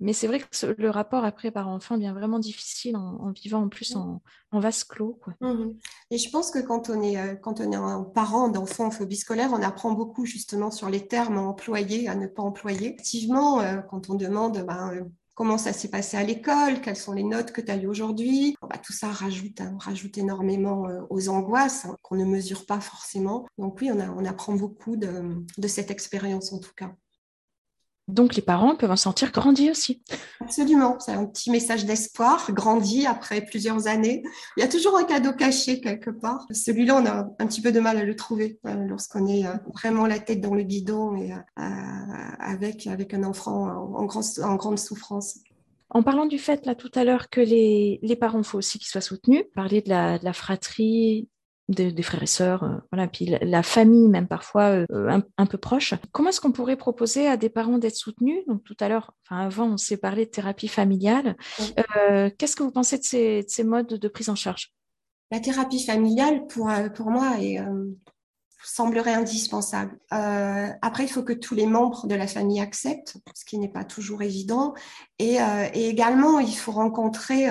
Mais 0.00 0.12
c'est 0.12 0.26
vrai 0.26 0.40
que 0.40 0.74
le 0.76 0.90
rapport 0.90 1.24
après 1.24 1.52
par 1.52 1.68
enfant 1.68 1.96
devient 1.96 2.12
vraiment 2.14 2.40
difficile 2.40 2.96
en, 2.96 3.30
vivant 3.30 3.62
en 3.62 3.68
plus 3.68 3.94
mmh. 3.94 3.98
en, 3.98 4.22
en 4.50 4.60
vase 4.60 4.84
clos. 4.84 5.18
Quoi. 5.22 5.34
Mmh 5.40 5.72
et 6.10 6.18
je 6.18 6.30
pense 6.30 6.50
que 6.50 6.58
quand 6.58 6.90
on 6.90 7.02
est, 7.02 7.18
euh, 7.18 7.34
quand 7.34 7.60
on 7.60 7.72
est 7.72 7.76
un 7.76 8.02
parent 8.02 8.48
d'enfant 8.48 8.86
en 8.86 8.90
phobie 8.90 9.16
scolaire, 9.16 9.50
on 9.52 9.62
apprend 9.62 9.92
beaucoup 9.92 10.26
justement 10.26 10.70
sur 10.70 10.90
les 10.90 11.06
termes 11.06 11.38
à 11.38 11.42
employer, 11.42 12.08
à 12.08 12.14
ne 12.14 12.26
pas 12.26 12.42
employer. 12.42 12.94
Effectivement, 12.94 13.60
euh, 13.60 13.78
quand 13.78 14.10
on 14.10 14.14
demande 14.14 14.64
ben, 14.66 15.08
comment 15.34 15.58
ça 15.58 15.72
s'est 15.72 15.88
passé 15.88 16.16
à 16.16 16.22
l'école, 16.22 16.80
quelles 16.80 16.96
sont 16.96 17.12
les 17.12 17.24
notes 17.24 17.52
que 17.52 17.60
tu 17.60 17.70
as 17.70 17.76
eues 17.76 17.86
aujourd'hui. 17.86 18.56
Bah, 18.62 18.78
tout 18.82 18.92
ça 18.92 19.08
rajoute, 19.08 19.60
rajoute 19.78 20.18
énormément 20.18 20.88
euh, 20.88 21.02
aux 21.10 21.28
angoisses 21.28 21.84
hein, 21.84 21.96
qu'on 22.02 22.16
ne 22.16 22.24
mesure 22.24 22.66
pas 22.66 22.80
forcément. 22.80 23.46
Donc 23.58 23.78
oui, 23.80 23.90
on, 23.92 23.98
on 24.00 24.24
apprend 24.24 24.54
beaucoup 24.54 24.96
de, 24.96 25.44
de 25.58 25.68
cette 25.68 25.90
expérience 25.90 26.52
en 26.52 26.58
tout 26.58 26.74
cas. 26.76 26.94
Donc 28.06 28.34
les 28.36 28.42
parents 28.42 28.76
peuvent 28.76 28.90
en 28.90 28.96
sentir 28.96 29.32
grandi 29.32 29.70
aussi. 29.70 30.02
Absolument, 30.40 30.98
c'est 31.00 31.12
un 31.12 31.24
petit 31.24 31.50
message 31.50 31.86
d'espoir, 31.86 32.52
grandi 32.52 33.06
après 33.06 33.40
plusieurs 33.40 33.86
années. 33.86 34.22
Il 34.56 34.60
y 34.60 34.62
a 34.62 34.68
toujours 34.68 34.98
un 34.98 35.04
cadeau 35.04 35.32
caché 35.32 35.80
quelque 35.80 36.10
part. 36.10 36.46
Celui-là, 36.50 36.96
on 37.00 37.06
a 37.06 37.26
un 37.38 37.46
petit 37.46 37.62
peu 37.62 37.72
de 37.72 37.80
mal 37.80 37.96
à 37.96 38.04
le 38.04 38.14
trouver 38.14 38.58
euh, 38.66 38.74
lorsqu'on 38.86 39.26
est 39.26 39.46
euh, 39.46 39.54
vraiment 39.72 40.06
la 40.06 40.18
tête 40.18 40.42
dans 40.42 40.54
le 40.54 40.64
guidon 40.64 41.16
et 41.16 41.32
euh, 41.32 41.36
avec, 42.38 42.86
avec 42.86 43.14
un 43.14 43.24
enfant 43.24 43.68
en, 43.68 44.06
en 44.06 44.54
grande 44.56 44.78
souffrance. 44.78 45.38
En 45.90 46.02
parlant 46.02 46.26
du 46.26 46.38
fait 46.38 46.66
là 46.66 46.74
tout 46.74 46.90
à 46.94 47.04
l'heure 47.04 47.30
que 47.30 47.40
les, 47.40 48.00
les 48.02 48.16
parents, 48.16 48.42
faut 48.42 48.58
aussi 48.58 48.78
qu'ils 48.78 48.88
soient 48.88 49.00
soutenus, 49.00 49.44
parler 49.54 49.80
de 49.80 49.88
la, 49.88 50.18
de 50.18 50.24
la 50.24 50.32
fratrie, 50.32 51.28
des, 51.68 52.02
frères 52.02 52.22
et 52.22 52.26
sœurs, 52.26 52.64
euh, 52.64 52.76
voilà, 52.92 53.08
puis 53.08 53.34
la, 53.40 53.62
famille 53.62 54.08
même 54.08 54.28
parfois 54.28 54.84
euh, 54.90 55.20
un, 55.38 55.46
peu 55.46 55.58
proche. 55.58 55.94
Comment 56.12 56.28
est-ce 56.28 56.40
qu'on 56.40 56.52
pourrait 56.52 56.76
proposer 56.76 57.26
à 57.26 57.36
des 57.36 57.48
parents 57.48 57.78
d'être 57.78 57.96
soutenus? 57.96 58.44
Donc 58.46 58.62
tout 58.64 58.76
à 58.80 58.88
l'heure, 58.88 59.14
enfin 59.24 59.46
avant, 59.46 59.66
on 59.66 59.76
s'est 59.76 59.96
parlé 59.96 60.26
de 60.26 60.30
thérapie 60.30 60.68
familiale. 60.68 61.36
Euh, 62.10 62.30
qu'est-ce 62.36 62.56
que 62.56 62.62
vous 62.62 62.72
pensez 62.72 62.98
de 62.98 63.04
ces, 63.04 63.44
ces, 63.48 63.64
modes 63.64 63.86
de 63.86 64.08
prise 64.08 64.28
en 64.28 64.34
charge? 64.34 64.72
La 65.30 65.40
thérapie 65.40 65.84
familiale, 65.84 66.46
pour, 66.46 66.70
pour 66.94 67.10
moi, 67.10 67.36
est, 67.40 67.58
semblerait 68.62 69.14
indispensable. 69.14 69.98
après, 70.10 71.04
il 71.04 71.08
faut 71.08 71.22
que 71.22 71.32
tous 71.32 71.54
les 71.54 71.66
membres 71.66 72.06
de 72.06 72.14
la 72.14 72.26
famille 72.26 72.60
acceptent, 72.60 73.16
ce 73.34 73.44
qui 73.44 73.58
n'est 73.58 73.72
pas 73.72 73.84
toujours 73.84 74.22
évident. 74.22 74.74
Et, 75.18 75.38
et 75.72 75.88
également, 75.88 76.38
il 76.38 76.54
faut 76.54 76.72
rencontrer 76.72 77.48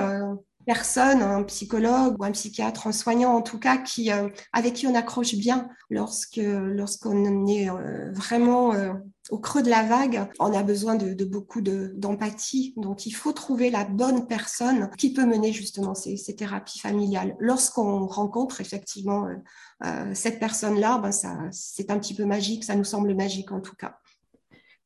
personne, 0.66 1.22
un 1.22 1.44
psychologue 1.44 2.16
ou 2.20 2.24
un 2.24 2.32
psychiatre, 2.32 2.88
un 2.88 2.92
soignant 2.92 3.34
en 3.34 3.42
tout 3.42 3.60
cas, 3.60 3.78
qui, 3.78 4.12
euh, 4.12 4.30
avec 4.52 4.74
qui 4.74 4.88
on 4.88 4.96
accroche 4.96 5.36
bien 5.36 5.70
lorsque 5.90 6.42
lorsqu'on 6.42 7.48
est 7.48 7.70
euh, 7.70 8.12
vraiment 8.12 8.74
euh, 8.74 8.94
au 9.30 9.40
creux 9.40 9.64
de 9.64 9.70
la 9.70 9.84
vague. 9.84 10.30
On 10.40 10.54
a 10.54 10.64
besoin 10.64 10.96
de, 10.96 11.24
beaucoup 11.26 11.62
d'empathie. 11.62 12.74
Donc 12.78 13.06
il 13.06 13.12
faut 13.12 13.32
trouver 13.32 13.70
la 13.70 13.86
bonne 13.86 14.28
personne 14.28 14.90
qui 14.98 15.14
peut 15.14 15.26
mener 15.26 15.54
justement 15.54 15.96
ces, 15.96 16.18
thérapies 16.36 16.80
familiales. 16.80 17.36
Lorsqu'on 17.40 18.06
rencontre 18.06 18.60
effectivement 18.60 19.28
cette 20.14 20.40
personne-là, 20.40 20.98
ben 20.98 21.12
c'est 21.52 21.90
un 21.90 22.00
petit 22.00 22.16
peu 22.16 22.26
magique. 22.26 22.66
Ça 22.66 22.76
nous 22.76 22.84
semble 22.84 23.16
magique 23.16 23.52
en 23.52 23.62
tout 23.62 23.76
cas. 23.76 23.98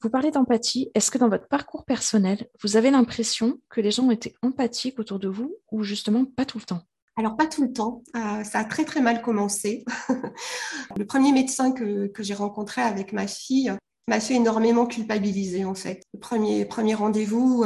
Vous 0.08 0.12
parlez 0.12 0.32
d'empathie. 0.32 0.90
Est-ce 0.96 1.12
que 1.12 1.18
dans 1.18 1.28
votre 1.28 1.50
parcours 1.50 1.84
personnel, 1.84 2.48
vous 2.64 2.78
avez 2.78 2.92
l'impression 2.92 3.60
que 3.68 3.82
les 3.82 3.92
gens 3.92 4.06
ont 4.06 4.12
été 4.12 4.34
empathiques 4.42 5.00
autour 5.00 5.20
de 5.20 5.28
vous 5.28 5.58
ou 5.70 5.84
justement 5.84 6.24
pas 6.24 6.46
tout 6.46 6.60
le 6.60 6.64
temps? 6.64 6.80
Alors, 7.18 7.36
pas 7.36 7.46
tout 7.46 7.62
le 7.62 7.74
temps. 7.74 8.04
Euh, 8.16 8.42
ça 8.46 8.60
a 8.60 8.64
très, 8.64 8.86
très 8.86 9.02
mal 9.02 9.22
commencé. 9.22 9.84
le 10.96 11.06
premier 11.06 11.34
médecin 11.34 11.74
que 11.74 12.10
j'ai 12.20 12.34
rencontré 12.34 12.82
avec 12.82 13.12
ma 13.12 13.28
fille 13.28 13.76
m'a 14.08 14.20
fait 14.20 14.36
énormément 14.36 14.86
culpabiliser 14.86 15.66
en 15.66 15.76
fait. 15.76 16.04
Le 16.14 16.20
premier 16.20 16.66
premier 16.66 16.96
rendez-vous, 16.96 17.66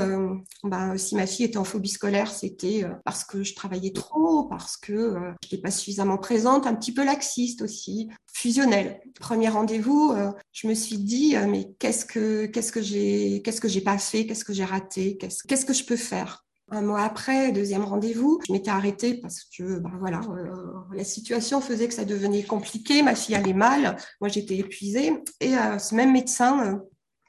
ben, 0.64 0.96
si 0.98 1.16
ma 1.16 1.26
fille 1.26 1.46
était 1.46 1.58
en 1.58 1.64
phobie 1.64 1.90
scolaire, 1.90 2.32
c'était 2.32 2.84
euh, 2.84 2.94
parce 3.04 3.24
que 3.24 3.44
je 3.44 3.56
travaillais 3.56 3.94
trop, 3.94 4.44
parce 4.44 4.78
que 4.78 4.94
euh, 4.94 5.32
je 5.42 5.48
n'étais 5.48 5.62
pas 5.62 5.72
suffisamment 5.72 6.18
présente, 6.18 6.68
un 6.68 6.76
petit 6.76 6.94
peu 6.94 7.04
laxiste 7.04 7.62
aussi, 7.64 8.10
fusionnel. 8.32 9.02
Premier 9.20 9.50
rendez-vous, 9.50 10.14
euh, 10.16 10.32
je 10.52 10.68
me 10.68 10.76
suis 10.76 10.98
dit 10.98 11.36
mais 11.48 11.74
qu'est-ce 11.80 12.06
que 12.06 12.46
qu'est-ce 12.46 12.72
que 12.72 12.82
j'ai 12.82 13.42
qu'est-ce 13.44 13.62
que 13.62 13.68
j'ai 13.68 13.82
pas 13.82 13.98
fait, 13.98 14.26
qu'est-ce 14.28 14.46
que 14.46 14.54
j'ai 14.54 14.66
raté, 14.66 15.18
qu'est-ce 15.18 15.44
qu'est-ce 15.44 15.66
que 15.66 15.74
je 15.74 15.84
peux 15.84 15.96
faire? 15.96 16.46
Un 16.72 16.82
mois 16.82 17.02
après, 17.02 17.52
deuxième 17.52 17.84
rendez-vous, 17.84 18.40
je 18.48 18.54
m'étais 18.54 18.72
arrêtée 18.72 19.16
parce 19.16 19.44
que 19.44 19.80
ben 19.80 19.92
voilà, 20.00 20.22
euh, 20.30 20.56
la 20.94 21.04
situation 21.04 21.60
faisait 21.60 21.88
que 21.88 21.94
ça 21.94 22.06
devenait 22.06 22.44
compliqué, 22.44 23.04
ma 23.04 23.14
fille 23.14 23.36
allait 23.36 23.54
mal, 23.54 23.98
moi 24.22 24.30
j'étais 24.30 24.58
épuisée. 24.58 25.12
Et 25.42 25.58
euh, 25.58 25.78
ce 25.78 25.94
même 25.94 26.14
médecin 26.14 26.82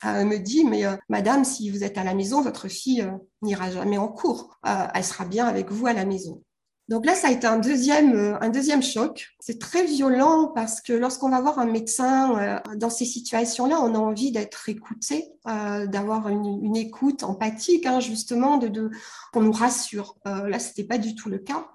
euh, 0.05 0.25
me 0.25 0.39
dit, 0.39 0.65
mais 0.65 0.85
madame, 1.09 1.45
si 1.45 1.71
vous 1.71 1.83
êtes 1.83 1.99
à 1.99 2.05
la 2.05 2.15
maison, 2.15 2.41
votre 2.41 2.69
fille 2.69 3.07
n'ira 3.43 3.71
jamais 3.71 3.99
en 3.99 4.09
cours, 4.09 4.59
elle 4.65 5.05
sera 5.05 5.25
bien 5.25 5.47
avec 5.47 5.71
vous 5.71 5.87
à 5.87 5.93
la 5.93 6.05
maison. 6.05 6.43
Donc 6.93 7.07
là, 7.07 7.15
ça 7.15 7.29
a 7.29 7.31
été 7.31 7.47
un 7.47 7.59
deuxième, 7.59 8.15
euh, 8.15 8.39
un 8.43 8.51
deuxième 8.51 8.83
choc. 8.83 9.31
C'est 9.41 9.59
très 9.59 9.87
violent 9.87 10.53
parce 10.55 10.83
que 10.83 10.93
lorsqu'on 10.93 11.31
va 11.31 11.41
voir 11.41 11.59
un 11.59 11.65
médecin 11.65 12.39
euh, 12.39 12.77
dans 12.77 12.91
ces 12.91 13.07
situations-là, 13.07 13.81
on 13.81 13.95
a 13.95 13.99
envie 13.99 14.31
d'être 14.31 14.69
écouté, 14.69 15.33
euh, 15.49 15.87
d'avoir 15.87 16.29
une, 16.29 16.77
écoute 16.77 17.23
empathique, 17.23 17.87
hein, 17.87 18.01
justement, 18.01 18.59
de, 18.59 18.91
qu'on 19.33 19.41
nous 19.41 19.53
rassure. 19.53 20.19
là, 20.27 20.59
c'était 20.59 20.85
pas 20.85 20.99
du 20.99 21.15
tout 21.15 21.31
le 21.31 21.39
cas. 21.39 21.67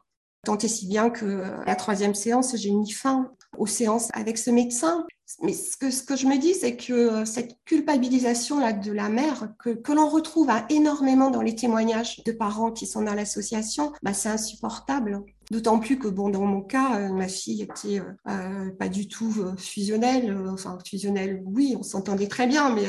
Tant 0.45 0.59
et 0.59 0.67
si 0.67 0.87
bien 0.87 1.09
que 1.09 1.65
la 1.65 1.75
troisième 1.75 2.13
séance, 2.13 2.55
j'ai 2.55 2.71
mis 2.71 2.91
fin 2.91 3.31
aux 3.57 3.65
séances 3.65 4.09
avec 4.13 4.37
ce 4.37 4.51
médecin. 4.51 5.03
Mais 5.41 5.53
ce 5.53 5.77
que, 5.77 6.15
je 6.15 6.25
me 6.27 6.37
dis, 6.37 6.53
c'est 6.53 6.75
que 6.75 7.25
cette 7.25 7.57
culpabilisation 7.65 8.59
là 8.59 8.73
de 8.73 8.91
la 8.91 9.09
mère, 9.09 9.49
que, 9.59 9.71
que 9.71 9.91
l'on 9.91 10.09
retrouve 10.09 10.49
énormément 10.69 11.29
dans 11.29 11.41
les 11.41 11.55
témoignages 11.55 12.23
de 12.23 12.31
parents 12.31 12.71
qui 12.71 12.87
sont 12.87 13.01
dans 13.01 13.13
l'association, 13.13 13.91
bah, 14.03 14.13
c'est 14.13 14.29
insupportable. 14.29 15.23
D'autant 15.49 15.79
plus 15.79 15.97
que, 15.97 16.09
bon, 16.09 16.29
dans 16.29 16.45
mon 16.45 16.61
cas, 16.61 16.99
euh, 16.99 17.13
ma 17.13 17.29
fille 17.29 17.61
était 17.61 17.99
euh, 17.99 18.03
euh, 18.27 18.69
pas 18.77 18.89
du 18.89 19.07
tout 19.07 19.33
fusionnelle. 19.57 20.35
enfin, 20.49 20.77
fusionnelle, 20.85 21.41
oui, 21.45 21.75
on 21.79 21.83
s'entendait 21.83 22.27
très 22.27 22.47
bien, 22.47 22.73
mais 22.73 22.83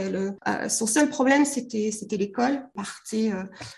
son 0.69 0.87
seul 0.87 1.09
problème, 1.09 1.45
c'était 1.45 1.91
c'était 1.93 2.17
l'école. 2.17 2.69
Partait, 2.75 3.33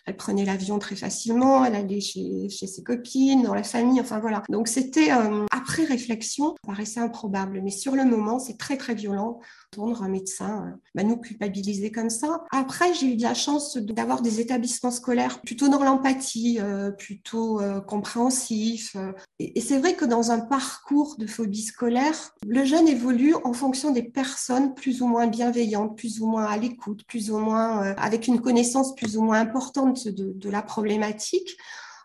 elle 0.06 0.16
prenait 0.16 0.44
l'avion 0.44 0.78
très 0.78 0.96
facilement, 0.96 1.64
elle 1.64 1.74
allait 1.74 2.00
chez, 2.00 2.48
chez 2.48 2.66
ses 2.66 2.82
copines, 2.82 3.42
dans 3.42 3.54
la 3.54 3.62
famille, 3.62 4.00
enfin 4.00 4.18
voilà. 4.18 4.42
Donc 4.48 4.68
c'était, 4.68 5.10
après 5.50 5.84
réflexion, 5.84 6.54
ça 6.64 6.72
paraissait 6.72 7.00
improbable, 7.00 7.60
mais 7.62 7.70
sur 7.70 7.94
le 7.94 8.04
moment, 8.04 8.38
c'est 8.50 8.59
très 8.59 8.76
très 8.76 8.95
violent 8.95 9.40
entendre 9.73 10.02
un 10.02 10.09
médecin 10.09 10.66
euh, 10.66 10.76
bah, 10.97 11.04
nous 11.04 11.16
culpabiliser 11.16 11.92
comme 11.92 12.11
ça. 12.11 12.45
Après, 12.50 12.92
j'ai 12.95 13.07
eu 13.07 13.16
de 13.16 13.23
la 13.23 13.35
chance 13.35 13.76
d'avoir 13.76 14.21
des 14.21 14.40
établissements 14.40 14.90
scolaires 14.90 15.40
plutôt 15.42 15.69
dans 15.69 15.83
l'empathie, 15.85 16.59
euh, 16.61 16.90
plutôt 16.90 17.61
euh, 17.61 17.80
compréhensifs. 17.80 18.97
Et, 19.38 19.61
c'est 19.61 19.78
vrai 19.78 19.95
que 19.95 20.04
dans 20.04 20.33
un 20.33 20.40
parcours 20.40 21.16
de 21.19 21.26
phobie 21.26 21.62
scolaire, 21.62 22.33
le 22.47 22.64
jeune 22.64 22.88
évolue 22.88 23.35
en 23.45 23.52
fonction 23.52 23.92
des 23.92 24.02
personnes 24.02 24.75
plus 24.75 25.02
ou 25.02 25.07
moins 25.07 25.28
bienveillantes, 25.28 25.97
plus 25.97 26.21
ou 26.21 26.26
moins 26.26 26.47
à 26.47 26.57
l'écoute, 26.57 27.04
plus 27.07 27.30
ou 27.30 27.38
moins 27.38 27.95
avec 27.97 28.26
une 28.26 28.40
connaissance 28.40 28.95
plus 28.97 29.16
ou 29.16 29.23
moins 29.23 29.38
importante 29.38 30.09
de 30.09 30.50
la 30.50 30.62
problématique 30.62 31.57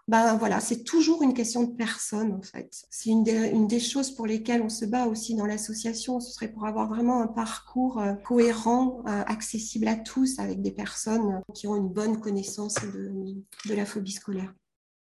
ben 0.08 0.38
voilà, 0.38 0.60
c'est 0.60 0.84
toujours 0.84 1.24
une 1.24 1.34
question 1.34 1.64
de 1.64 1.76
personne 1.76 2.34
en 2.34 2.42
fait. 2.42 2.86
C'est 2.92 3.10
une, 3.10 3.28
une, 3.28 3.68
des 3.68 3.80
choses 3.80 4.12
pour 4.12 4.28
lesquelles 4.28 4.62
on 4.62 4.70
se 4.70 4.86
bat 4.86 5.08
aussi 5.08 5.36
dans 5.36 5.48
l'association, 5.48 6.20
ce 6.20 6.32
serait 6.32 6.52
pour 6.52 6.66
avoir 6.68 6.88
vraiment 6.88 7.22
un 7.22 7.28
parcours 7.28 8.00
euh, 8.00 8.14
cohérent, 8.14 9.02
euh, 9.08 9.24
accessible 9.26 9.88
à 9.88 9.96
tous, 9.96 10.38
avec 10.38 10.62
des 10.62 10.72
personnes 10.72 11.42
qui 11.56 11.68
ont 11.68 11.76
une 11.76 11.90
bonne 11.90 12.20
connaissance 12.20 12.76
de, 12.76 13.12
de 13.68 13.74
la 13.74 13.86
phobie 13.86 14.12
scolaire. 14.12 14.54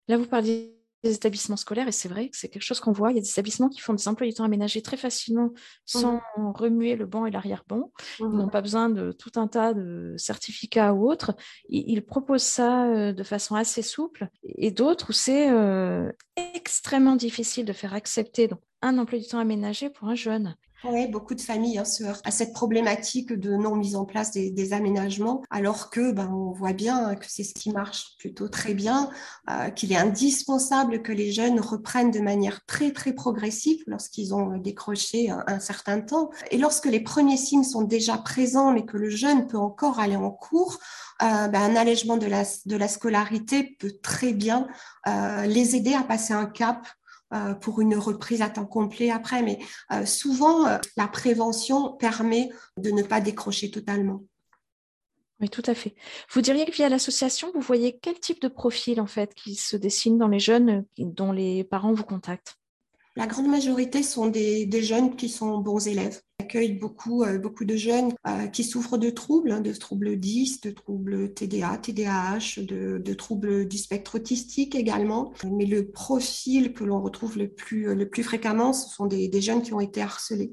Là, 0.08 0.16
vous 0.16 0.26
parliez 0.26 0.83
établissements 1.12 1.56
scolaires, 1.56 1.88
et 1.88 1.92
c'est 1.92 2.08
vrai 2.08 2.28
que 2.28 2.36
c'est 2.36 2.48
quelque 2.48 2.62
chose 2.62 2.80
qu'on 2.80 2.92
voit. 2.92 3.10
Il 3.10 3.16
y 3.16 3.18
a 3.18 3.22
des 3.22 3.30
établissements 3.30 3.68
qui 3.68 3.80
font 3.80 3.94
des 3.94 4.08
emplois 4.08 4.26
du 4.26 4.34
temps 4.34 4.44
aménagés 4.44 4.82
très 4.82 4.96
facilement 4.96 5.50
sans 5.84 6.20
mmh. 6.36 6.52
remuer 6.54 6.96
le 6.96 7.06
banc 7.06 7.26
et 7.26 7.30
l'arrière-banc. 7.30 7.92
Ils 8.20 8.26
mmh. 8.26 8.36
n'ont 8.36 8.48
pas 8.48 8.62
besoin 8.62 8.88
de 8.88 9.12
tout 9.12 9.32
un 9.36 9.48
tas 9.48 9.74
de 9.74 10.14
certificats 10.16 10.92
ou 10.94 11.08
autres. 11.08 11.34
Ils, 11.68 12.04
proposent 12.04 12.42
ça 12.42 12.86
euh, 12.86 13.12
de 13.12 13.22
façon 13.22 13.54
assez 13.54 13.82
souple, 13.82 14.28
et 14.44 14.70
d'autres 14.70 15.10
où 15.10 15.12
c'est 15.12 15.50
euh, 15.50 16.10
extrêmement 16.54 17.16
difficile 17.16 17.64
de 17.64 17.72
faire 17.72 17.94
accepter 17.94 18.48
donc, 18.48 18.60
un 18.82 18.98
emploi 18.98 19.18
du 19.18 19.26
temps 19.26 19.38
aménagé 19.38 19.90
pour 19.90 20.08
un 20.08 20.14
jeune. 20.14 20.56
Oui, 20.86 21.06
beaucoup 21.06 21.34
de 21.34 21.40
familles 21.40 21.78
hein, 21.78 21.84
se 21.84 22.04
heurtent 22.04 22.26
à 22.26 22.30
cette 22.30 22.52
problématique 22.52 23.32
de 23.32 23.56
non 23.56 23.74
mise 23.74 23.96
en 23.96 24.04
place 24.04 24.32
des, 24.32 24.72
aménagements, 24.72 25.42
alors 25.50 25.88
que 25.88 26.12
ben, 26.12 26.30
on 26.30 26.52
voit 26.52 26.74
bien 26.74 27.14
que 27.14 27.24
c'est 27.28 27.44
ce 27.44 27.54
qui 27.54 27.70
marche 27.70 28.16
plutôt 28.18 28.48
très 28.48 28.74
bien, 28.74 29.08
euh, 29.50 29.70
qu'il 29.70 29.92
est 29.92 29.96
indispensable 29.96 31.02
que 31.02 31.12
les 31.12 31.32
jeunes 31.32 31.58
reprennent 31.58 32.10
de 32.10 32.20
manière 32.20 32.64
très 32.66 32.92
très 32.92 33.12
progressive 33.12 33.82
lorsqu'ils 33.86 34.34
ont 34.34 34.58
décroché 34.58 35.30
un, 35.30 35.60
certain 35.60 36.00
temps. 36.00 36.30
Et 36.50 36.58
lorsque 36.58 36.86
les 36.86 37.00
premiers 37.00 37.36
signes 37.38 37.64
sont 37.64 37.82
déjà 37.82 38.18
présents, 38.18 38.72
mais 38.72 38.84
que 38.84 38.98
le 38.98 39.10
jeune 39.10 39.46
peut 39.46 39.58
encore 39.58 40.00
aller 40.00 40.16
en 40.16 40.30
cours, 40.30 40.78
euh, 41.22 41.48
ben, 41.48 41.62
un 41.62 41.76
allègement 41.76 42.16
de 42.16 42.26
la, 42.26 42.42
de 42.66 42.76
la 42.76 42.88
scolarité 42.88 43.76
peut 43.78 43.94
très 44.02 44.32
bien 44.32 44.66
euh, 45.06 45.46
les 45.46 45.76
aider 45.76 45.94
à 45.94 46.02
passer 46.02 46.34
un 46.34 46.46
cap 46.46 46.86
euh, 46.86 47.03
pour 47.60 47.80
une 47.80 47.96
reprise 47.96 48.42
à 48.42 48.48
temps 48.48 48.66
complet 48.66 49.10
après. 49.10 49.42
Mais 49.42 49.58
euh, 49.92 50.06
souvent, 50.06 50.66
euh, 50.66 50.78
la 50.96 51.08
prévention 51.08 51.92
permet 51.92 52.50
de 52.76 52.90
ne 52.90 53.02
pas 53.02 53.20
décrocher 53.20 53.70
totalement. 53.70 54.22
Oui, 55.40 55.48
tout 55.48 55.62
à 55.66 55.74
fait. 55.74 55.94
Vous 56.30 56.40
diriez 56.40 56.64
que 56.64 56.72
via 56.72 56.88
l'association, 56.88 57.50
vous 57.54 57.60
voyez 57.60 57.98
quel 58.00 58.18
type 58.20 58.40
de 58.40 58.48
profil 58.48 59.00
en 59.00 59.06
fait 59.06 59.34
qui 59.34 59.56
se 59.56 59.76
dessine 59.76 60.16
dans 60.16 60.28
les 60.28 60.38
jeunes 60.38 60.84
dont 60.96 61.32
les 61.32 61.64
parents 61.64 61.92
vous 61.92 62.04
contactent? 62.04 62.56
La 63.16 63.26
grande 63.26 63.48
majorité 63.48 64.02
sont 64.02 64.26
des, 64.26 64.82
jeunes 64.82 65.16
qui 65.16 65.28
sont 65.28 65.58
bons 65.58 65.86
élèves. 65.86 66.20
Accueille 66.44 66.74
beaucoup, 66.74 67.22
euh, 67.22 67.38
beaucoup 67.38 67.64
de 67.64 67.74
jeunes 67.74 68.12
euh, 68.26 68.46
qui 68.48 68.64
souffrent 68.64 68.98
de 68.98 69.08
troubles, 69.08 69.50
hein, 69.50 69.62
de 69.62 69.72
troubles 69.72 70.18
10, 70.18 70.60
de 70.60 70.72
troubles 70.72 71.32
TDA, 71.32 71.78
TDAH, 71.78 72.60
de, 72.60 73.14
troubles 73.14 73.66
du 73.66 73.78
spectre 73.78 74.16
autistique 74.16 74.74
également. 74.74 75.32
Mais 75.50 75.64
le 75.64 75.90
profil 75.90 76.74
que 76.74 76.84
l'on 76.84 77.00
retrouve 77.00 77.38
le 77.38 77.48
plus, 77.48 77.94
le 77.94 78.06
plus 78.10 78.22
fréquemment, 78.22 78.74
ce 78.74 78.94
sont 78.94 79.06
des, 79.06 79.40
jeunes 79.40 79.62
qui 79.62 79.72
ont 79.72 79.80
été 79.80 80.02
harcelés. 80.02 80.52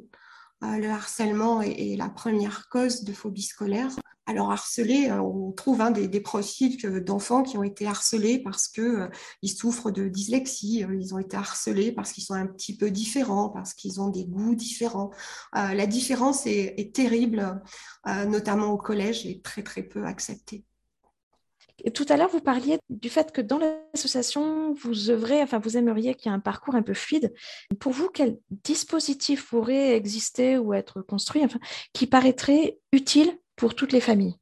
Euh, 0.63 0.77
le 0.77 0.89
harcèlement 0.89 1.61
est, 1.61 1.95
la 1.97 2.09
première 2.09 2.69
cause 2.69 3.03
de 3.03 3.13
phobie 3.13 3.41
scolaire. 3.41 3.89
Alors 4.27 4.51
harcelés, 4.51 5.09
euh, 5.09 5.19
on 5.19 5.51
trouve 5.51 5.81
hein, 5.81 5.89
des, 5.91 6.21
profils 6.21 6.77
d'enfants 7.03 7.41
qui 7.41 7.57
ont 7.57 7.63
été 7.63 7.87
harcelés 7.87 8.39
parce 8.39 8.67
que 8.67 8.81
euh, 8.81 9.09
souffrent 9.47 9.91
de 9.91 10.07
dyslexie, 10.07 10.85
ils 10.99 11.13
ont 11.15 11.19
été 11.19 11.35
harcelés 11.35 11.91
parce 11.91 12.13
qu'ils 12.13 12.23
sont 12.23 12.35
un 12.35 12.45
petit 12.45 12.77
peu 12.77 12.91
différents, 12.91 13.49
parce 13.49 13.73
qu'ils 13.73 13.99
ont 13.99 14.09
des 14.09 14.25
goûts 14.25 14.55
différents. 14.55 15.11
la 15.53 15.87
différence 15.87 16.45
est, 16.45 16.93
terrible, 16.93 17.61
notamment 18.05 18.71
au 18.71 18.77
collège, 18.77 19.25
et 19.25 19.41
très 19.41 19.63
très 19.63 19.83
peu 19.83 20.05
acceptée. 20.05 20.63
Tout 21.93 22.05
à 22.09 22.17
l'heure, 22.17 22.29
vous 22.29 22.41
parliez 22.41 22.79
du 22.89 23.09
fait 23.09 23.31
que 23.31 23.41
dans 23.41 23.57
l'association, 23.57 24.73
vous 24.73 25.09
œuvrez, 25.09 25.41
enfin, 25.41 25.59
vous 25.59 25.77
aimeriez 25.77 26.13
qu'il 26.15 26.29
y 26.29 26.33
ait 26.33 26.37
un 26.37 26.39
parcours 26.39 26.75
un 26.75 26.83
peu 26.83 26.93
fluide. 26.93 27.33
Pour 27.79 27.91
vous, 27.91 28.09
quel 28.09 28.37
dispositif 28.63 29.49
pourrait 29.49 29.95
exister 29.95 30.57
ou 30.57 30.73
être 30.73 31.01
construit, 31.01 31.41
qui 31.93 32.07
paraîtrait 32.07 32.79
utile 32.91 33.37
pour 33.55 33.75
toutes 33.75 33.93
les 33.93 34.01
familles? 34.01 34.35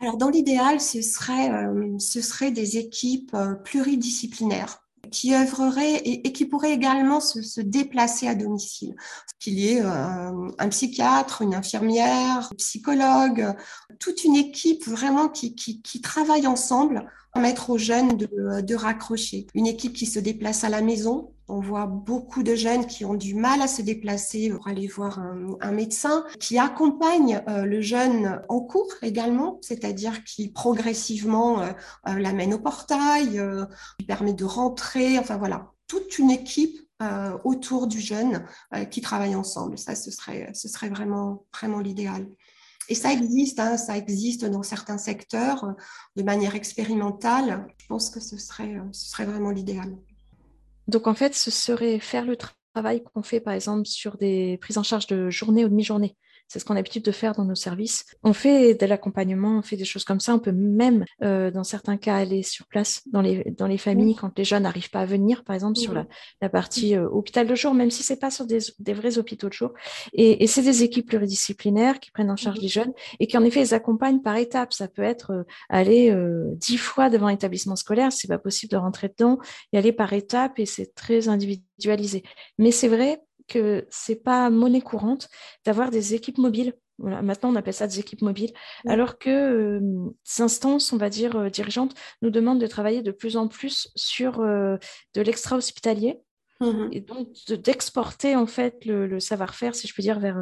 Alors, 0.00 0.16
dans 0.16 0.30
l'idéal, 0.30 0.80
ce 0.80 1.00
serait, 1.00 1.50
euh, 1.50 2.50
des 2.50 2.78
équipes 2.78 3.34
euh, 3.34 3.54
pluridisciplinaires 3.54 4.81
qui 5.10 5.34
œuvrerait 5.34 5.96
et, 6.04 6.32
qui 6.32 6.46
pourrait 6.46 6.72
également 6.72 7.20
se, 7.20 7.60
déplacer 7.60 8.28
à 8.28 8.34
domicile. 8.34 8.94
Qu'il 9.38 9.58
y 9.58 9.70
ait 9.70 9.82
euh, 9.82 10.48
un 10.58 10.68
psychiatre, 10.68 11.42
une 11.42 11.54
infirmière, 11.54 12.48
un 12.52 12.56
psychologue, 12.56 13.54
toute 13.98 14.24
une 14.24 14.36
équipe 14.36 14.86
vraiment 14.86 15.28
qui, 15.28 15.54
travaille 16.02 16.46
ensemble 16.46 17.06
permettre 17.34 17.70
aux 17.70 17.78
jeunes 17.78 18.16
de, 18.16 18.60
de, 18.60 18.74
raccrocher. 18.74 19.46
Une 19.54 19.66
équipe 19.66 19.94
qui 19.94 20.06
se 20.06 20.18
déplace 20.18 20.64
à 20.64 20.68
la 20.68 20.82
maison. 20.82 21.32
On 21.54 21.60
voit 21.60 21.84
beaucoup 21.84 22.42
de 22.42 22.54
jeunes 22.54 22.86
qui 22.86 23.04
ont 23.04 23.12
du 23.12 23.34
mal 23.34 23.60
à 23.60 23.68
se 23.68 23.82
déplacer 23.82 24.48
pour 24.48 24.68
aller 24.68 24.86
voir 24.86 25.18
un, 25.60 25.70
médecin, 25.72 26.24
qui 26.40 26.58
accompagne 26.58 27.42
euh, 27.46 27.66
le 27.66 27.82
jeune 27.82 28.40
en 28.48 28.60
cours 28.60 28.90
également, 29.02 29.58
c'est-à-dire 29.60 30.24
qui 30.24 30.48
progressivement 30.48 31.60
euh, 31.60 31.72
euh 32.08 32.14
l'amène 32.14 32.54
au 32.54 32.58
portail, 32.58 33.38
euh, 33.38 33.66
lui 33.98 34.06
permet 34.06 34.32
de 34.32 34.46
rentrer. 34.46 35.18
Enfin 35.18 35.36
voilà, 35.36 35.70
toute 35.88 36.18
une 36.18 36.30
équipe 36.30 36.78
autour 37.42 37.88
du 37.88 37.98
jeune 37.98 38.46
qui 38.92 39.00
travaille 39.00 39.34
ensemble. 39.34 39.76
Ça, 39.76 39.96
ce 39.96 40.12
serait, 40.12 40.52
ce 40.54 40.68
serait 40.68 40.88
vraiment, 40.88 41.44
vraiment 41.52 41.80
l'idéal. 41.80 42.28
Et 42.88 42.94
ça 42.94 43.12
existe, 43.12 43.58
hein, 43.58 43.76
ça 43.76 43.98
existe 43.98 44.44
dans 44.44 44.62
certains 44.62 44.98
secteurs 44.98 45.74
de 46.14 46.22
manière 46.22 46.54
expérimentale. 46.54 47.66
Je 47.78 47.86
pense 47.88 48.08
que 48.08 48.20
ce 48.20 48.38
serait, 48.38 48.80
ce 48.92 49.10
serait 49.10 49.26
vraiment 49.26 49.50
l'idéal. 49.50 49.96
Donc 50.88 51.06
en 51.06 51.14
fait, 51.14 51.34
ce 51.34 51.50
serait 51.50 51.98
faire 52.00 52.24
le 52.24 52.36
travail 52.36 53.02
qu'on 53.02 53.22
fait 53.22 53.40
par 53.40 53.54
exemple 53.54 53.86
sur 53.86 54.16
des 54.16 54.58
prises 54.58 54.78
en 54.78 54.82
charge 54.82 55.06
de 55.06 55.30
journée 55.30 55.64
ou 55.64 55.68
demi-journée. 55.68 56.16
C'est 56.52 56.58
ce 56.58 56.66
qu'on 56.66 56.74
a 56.74 56.76
l'habitude 56.76 57.02
de 57.06 57.12
faire 57.12 57.32
dans 57.32 57.46
nos 57.46 57.54
services. 57.54 58.04
On 58.22 58.34
fait 58.34 58.74
de 58.74 58.84
l'accompagnement, 58.84 59.60
on 59.60 59.62
fait 59.62 59.78
des 59.78 59.86
choses 59.86 60.04
comme 60.04 60.20
ça. 60.20 60.34
On 60.34 60.38
peut 60.38 60.52
même, 60.52 61.06
euh, 61.22 61.50
dans 61.50 61.64
certains 61.64 61.96
cas, 61.96 62.14
aller 62.14 62.42
sur 62.42 62.66
place 62.66 63.00
dans 63.10 63.22
les, 63.22 63.54
dans 63.56 63.66
les 63.66 63.78
familles 63.78 64.16
quand 64.16 64.36
les 64.36 64.44
jeunes 64.44 64.64
n'arrivent 64.64 64.90
pas 64.90 65.00
à 65.00 65.06
venir, 65.06 65.44
par 65.44 65.54
exemple, 65.54 65.78
sur 65.78 65.94
la, 65.94 66.04
la 66.42 66.50
partie 66.50 66.94
euh, 66.94 67.08
hôpital 67.08 67.46
de 67.46 67.54
jour, 67.54 67.72
même 67.72 67.90
si 67.90 68.02
c'est 68.02 68.20
pas 68.20 68.30
sur 68.30 68.44
des, 68.44 68.58
des, 68.80 68.92
vrais 68.92 69.16
hôpitaux 69.16 69.48
de 69.48 69.54
jour. 69.54 69.70
Et, 70.12 70.44
et 70.44 70.46
c'est 70.46 70.60
des 70.60 70.82
équipes 70.82 71.06
pluridisciplinaires 71.06 72.00
qui 72.00 72.10
prennent 72.10 72.30
en 72.30 72.36
charge 72.36 72.58
les 72.58 72.68
jeunes 72.68 72.92
et 73.18 73.26
qui, 73.26 73.38
en 73.38 73.44
effet, 73.44 73.60
les 73.60 73.72
accompagnent 73.72 74.20
par 74.20 74.36
étapes. 74.36 74.74
Ça 74.74 74.88
peut 74.88 75.00
être 75.00 75.30
euh, 75.30 75.44
aller 75.70 76.14
dix 76.56 76.76
fois 76.76 77.08
devant 77.08 77.28
un 77.28 77.32
établissement 77.32 77.76
scolaire, 77.76 78.12
c'est 78.12 78.28
pas 78.28 78.36
possible 78.36 78.72
de 78.72 78.76
rentrer 78.76 79.08
dedans, 79.08 79.38
y 79.72 79.78
aller 79.78 79.92
par 79.92 80.12
étapes 80.12 80.58
et 80.58 80.66
c'est 80.66 80.94
très 80.94 81.28
individualisé. 81.28 82.24
Mais 82.58 82.72
c'est 82.72 82.88
vrai, 82.88 83.22
que 83.48 83.86
c'est 83.90 84.22
pas 84.22 84.50
monnaie 84.50 84.80
courante 84.80 85.28
d'avoir 85.64 85.90
des 85.90 86.14
équipes 86.14 86.38
mobiles. 86.38 86.74
Voilà, 86.98 87.22
maintenant, 87.22 87.50
on 87.50 87.56
appelle 87.56 87.74
ça 87.74 87.88
des 87.88 87.98
équipes 87.98 88.22
mobiles, 88.22 88.52
oui. 88.84 88.92
alors 88.92 89.18
que 89.18 89.30
euh, 89.30 89.80
ces 90.22 90.42
instances, 90.42 90.92
on 90.92 90.98
va 90.98 91.10
dire, 91.10 91.34
euh, 91.34 91.48
dirigeantes, 91.48 91.94
nous 92.20 92.30
demandent 92.30 92.60
de 92.60 92.66
travailler 92.66 93.02
de 93.02 93.10
plus 93.10 93.36
en 93.36 93.48
plus 93.48 93.90
sur 93.96 94.40
euh, 94.40 94.76
de 95.14 95.20
l'extra-hospitalier, 95.22 96.20
mmh. 96.60 96.88
et 96.92 97.00
donc 97.00 97.28
d'exporter 97.48 98.36
en 98.36 98.46
fait 98.46 98.84
le, 98.84 99.08
le 99.08 99.18
savoir-faire, 99.18 99.74
si 99.74 99.88
je 99.88 99.94
peux 99.94 100.02
dire, 100.02 100.20
vers, 100.20 100.38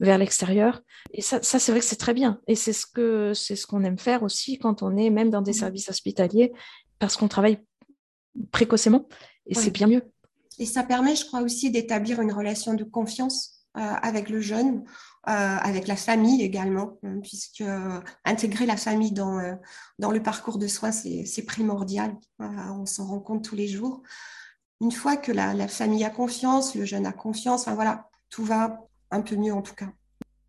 vers 0.00 0.18
l'extérieur. 0.18 0.80
Et 1.12 1.20
ça, 1.20 1.40
ça 1.42 1.60
c'est 1.60 1.70
vrai 1.70 1.80
que 1.80 1.86
c'est 1.86 1.96
très 1.96 2.14
bien. 2.14 2.40
Et 2.48 2.56
c'est 2.56 2.72
ce 2.72 3.32
c'est 3.34 3.54
ce 3.54 3.66
qu'on 3.66 3.84
aime 3.84 3.98
faire 3.98 4.24
aussi 4.24 4.58
quand 4.58 4.82
on 4.82 4.96
est 4.96 5.10
même 5.10 5.30
dans 5.30 5.42
des 5.42 5.52
mmh. 5.52 5.54
services 5.54 5.88
hospitaliers, 5.90 6.52
parce 6.98 7.16
qu'on 7.16 7.28
travaille 7.28 7.60
précocement, 8.50 9.06
et 9.46 9.54
c'est 9.54 9.70
bien 9.70 9.86
mieux. 9.86 10.02
Et 10.58 10.66
ça 10.66 10.82
permet, 10.82 11.16
je 11.16 11.26
crois 11.26 11.40
aussi, 11.40 11.70
d'établir 11.70 12.20
une 12.20 12.32
relation 12.32 12.74
de 12.74 12.84
confiance 12.84 13.62
euh, 13.78 13.80
avec 13.80 14.28
le 14.28 14.42
jeune, 14.42 14.84
euh, 15.28 15.30
avec 15.30 15.86
la 15.88 15.96
famille 15.96 16.42
également, 16.42 16.98
hein, 17.02 17.20
puisque 17.22 17.62
euh, 17.62 18.00
intégrer 18.26 18.66
la 18.66 18.76
famille 18.76 19.12
dans, 19.12 19.40
dans 19.98 20.10
le 20.10 20.22
parcours 20.22 20.58
de 20.58 20.66
soins, 20.66 20.92
c'est 20.92 21.46
primordial. 21.46 22.14
on 22.38 22.84
s'en 22.84 23.06
rend 23.06 23.20
compte 23.20 23.42
tous 23.42 23.56
les 23.56 23.68
jours. 23.68 24.02
Une 24.82 24.92
fois 24.92 25.16
que 25.16 25.32
la, 25.32 25.54
la, 25.54 25.68
famille 25.68 26.04
a 26.04 26.10
confiance, 26.10 26.74
le 26.74 26.84
jeune 26.84 27.06
a 27.06 27.12
confiance, 27.12 27.62
enfin 27.62 27.74
voilà, 27.74 28.10
tout 28.28 28.44
va 28.44 28.86
un 29.10 29.22
peu 29.22 29.36
mieux 29.36 29.54
en 29.54 29.62
tout 29.62 29.74
cas. 29.74 29.88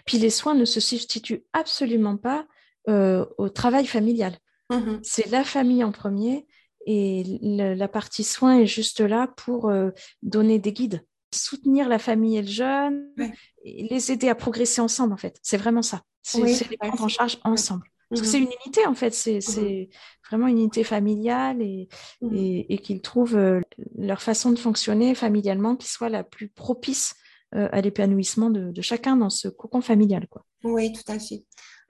Puis 0.05 0.17
les 0.17 0.29
soins 0.29 0.55
ne 0.55 0.65
se 0.65 0.81
substituent 0.81 1.45
absolument 1.53 2.17
pas 2.17 2.45
au 2.87 3.47
travail 3.47 3.85
familial. 3.85 4.37
Mmh. 4.69 4.97
C'est 5.01 5.29
la 5.29 5.45
famille 5.45 5.83
en 5.85 5.93
premier 5.93 6.45
et 6.85 7.39
le, 7.41 7.73
la 7.73 7.87
partie 7.87 8.23
soins 8.23 8.59
est 8.59 8.65
juste 8.65 8.99
là 8.99 9.27
pour 9.37 9.69
euh, 9.69 9.91
donner 10.21 10.59
des 10.59 10.73
guides, 10.73 11.05
soutenir 11.33 11.87
la 11.89 11.99
famille 11.99 12.37
et 12.37 12.41
le 12.41 12.47
jeune, 12.47 13.07
ouais. 13.17 13.33
et 13.63 13.87
les 13.89 14.11
aider 14.11 14.29
à 14.29 14.35
progresser 14.35 14.81
ensemble, 14.81 15.13
en 15.13 15.17
fait. 15.17 15.39
C'est 15.41 15.57
vraiment 15.57 15.81
ça. 15.81 16.03
C'est 16.21 16.41
oui, 16.41 16.57
les 16.69 16.77
prendre 16.77 17.03
en 17.03 17.07
charge 17.07 17.39
ensemble. 17.43 17.87
Parce 18.09 18.21
que 18.21 18.27
c'est 18.27 18.39
une 18.39 18.51
unité, 18.63 18.85
en 18.85 18.93
fait. 18.93 19.13
C'est 19.13 19.39
mmh. 19.39 19.87
vraiment 20.29 20.47
une 20.47 20.59
unité 20.59 20.83
familiale 20.83 21.61
et, 21.61 21.87
mmh. 22.21 22.35
et, 22.35 22.73
et 22.73 22.77
qu'ils 22.77 23.01
trouvent 23.01 23.35
euh, 23.35 23.61
leur 23.97 24.21
façon 24.21 24.51
de 24.51 24.59
fonctionner 24.59 25.15
familialement 25.15 25.75
qui 25.75 25.89
soit 25.89 26.09
la 26.09 26.23
plus 26.23 26.49
propice 26.49 27.15
euh, 27.55 27.69
à 27.71 27.81
l'épanouissement 27.81 28.49
de, 28.49 28.71
de, 28.71 28.81
chacun 28.81 29.15
dans 29.15 29.29
ce 29.29 29.47
cocon 29.47 29.81
familial. 29.81 30.27
Quoi. 30.27 30.43
Oui, 30.63 30.91
tout 30.91 31.11
à 31.11 31.19
fait. 31.19 31.43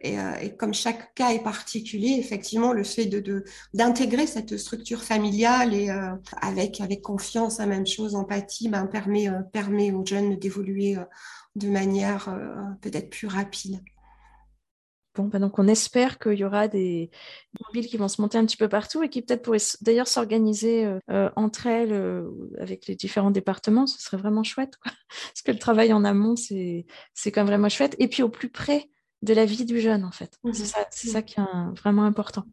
Et, 0.03 0.19
euh, 0.19 0.35
et, 0.41 0.55
comme 0.55 0.73
chaque 0.73 1.15
cas 1.15 1.31
est 1.31 1.43
particulier, 1.43 2.17
effectivement, 2.19 2.73
le 2.73 2.83
fait 2.83 3.09
d'intégrer 3.73 4.27
cette 4.27 4.57
structure 4.57 5.01
familiale 5.01 5.73
et 5.73 5.89
euh, 5.89 6.15
avec 6.41 7.01
confiance, 7.01 7.57
la 7.59 7.65
même 7.65 7.87
chose, 7.87 8.15
empathie, 8.15 8.69
ben, 8.69 8.85
permet 8.85 9.29
euh, 9.29 9.41
permet 9.41 9.91
aux 9.91 10.05
jeunes 10.05 10.37
d'évoluer 10.37 10.97
de 11.55 11.69
manière 11.69 12.35
peut-être 12.81 13.09
plus 13.09 13.27
rapide. 13.27 13.79
Bon, 15.15 15.25
ben 15.25 15.39
donc 15.39 15.59
on 15.59 15.67
espère 15.67 16.17
qu'il 16.17 16.33
y 16.33 16.43
aura 16.43 16.67
des 16.67 17.11
mobiles 17.63 17.85
qui 17.85 17.97
vont 17.97 18.07
se 18.07 18.19
monter 18.19 18.39
un 18.39 18.45
petit 18.45 18.57
peu 18.57 18.67
partout 18.67 19.03
et 19.03 19.09
qui 19.09 19.21
peut-être 19.21 19.43
pourraient 19.43 19.59
d'ailleurs 19.81 20.07
s'organiser 20.07 20.91
entre 21.35 21.67
elles 21.67 21.93
euh, 21.93 22.31
avec 22.59 22.87
les 22.87 22.95
différents 22.95 23.29
départements. 23.29 23.85
Ce 23.85 24.01
serait 24.01 24.17
vraiment 24.17 24.43
chouette, 24.43 24.77
quoi. 24.77 24.91
Parce 25.09 25.43
que 25.43 25.51
le 25.51 25.59
travail 25.59 25.93
en 25.93 26.03
amont, 26.03 26.35
c'est 26.35 26.85
quand 27.25 27.41
même 27.41 27.47
vraiment 27.47 27.69
chouette. 27.69 27.95
Et 27.99 28.07
puis 28.07 28.23
au 28.23 28.29
plus 28.29 28.49
près 28.49 28.89
de 29.23 29.33
la 29.33 29.45
vie 29.45 29.65
du 29.65 29.79
jeune, 29.79 30.03
en 30.03 30.12
fait. 30.12 30.38
Mmh. 30.43 30.53
C'est 30.53 30.65
ça, 30.65 30.86
ça 30.91 31.21
qui 31.21 31.39
est 31.39 31.43
un, 31.43 31.73
vraiment 31.75 32.03
important 32.03 32.45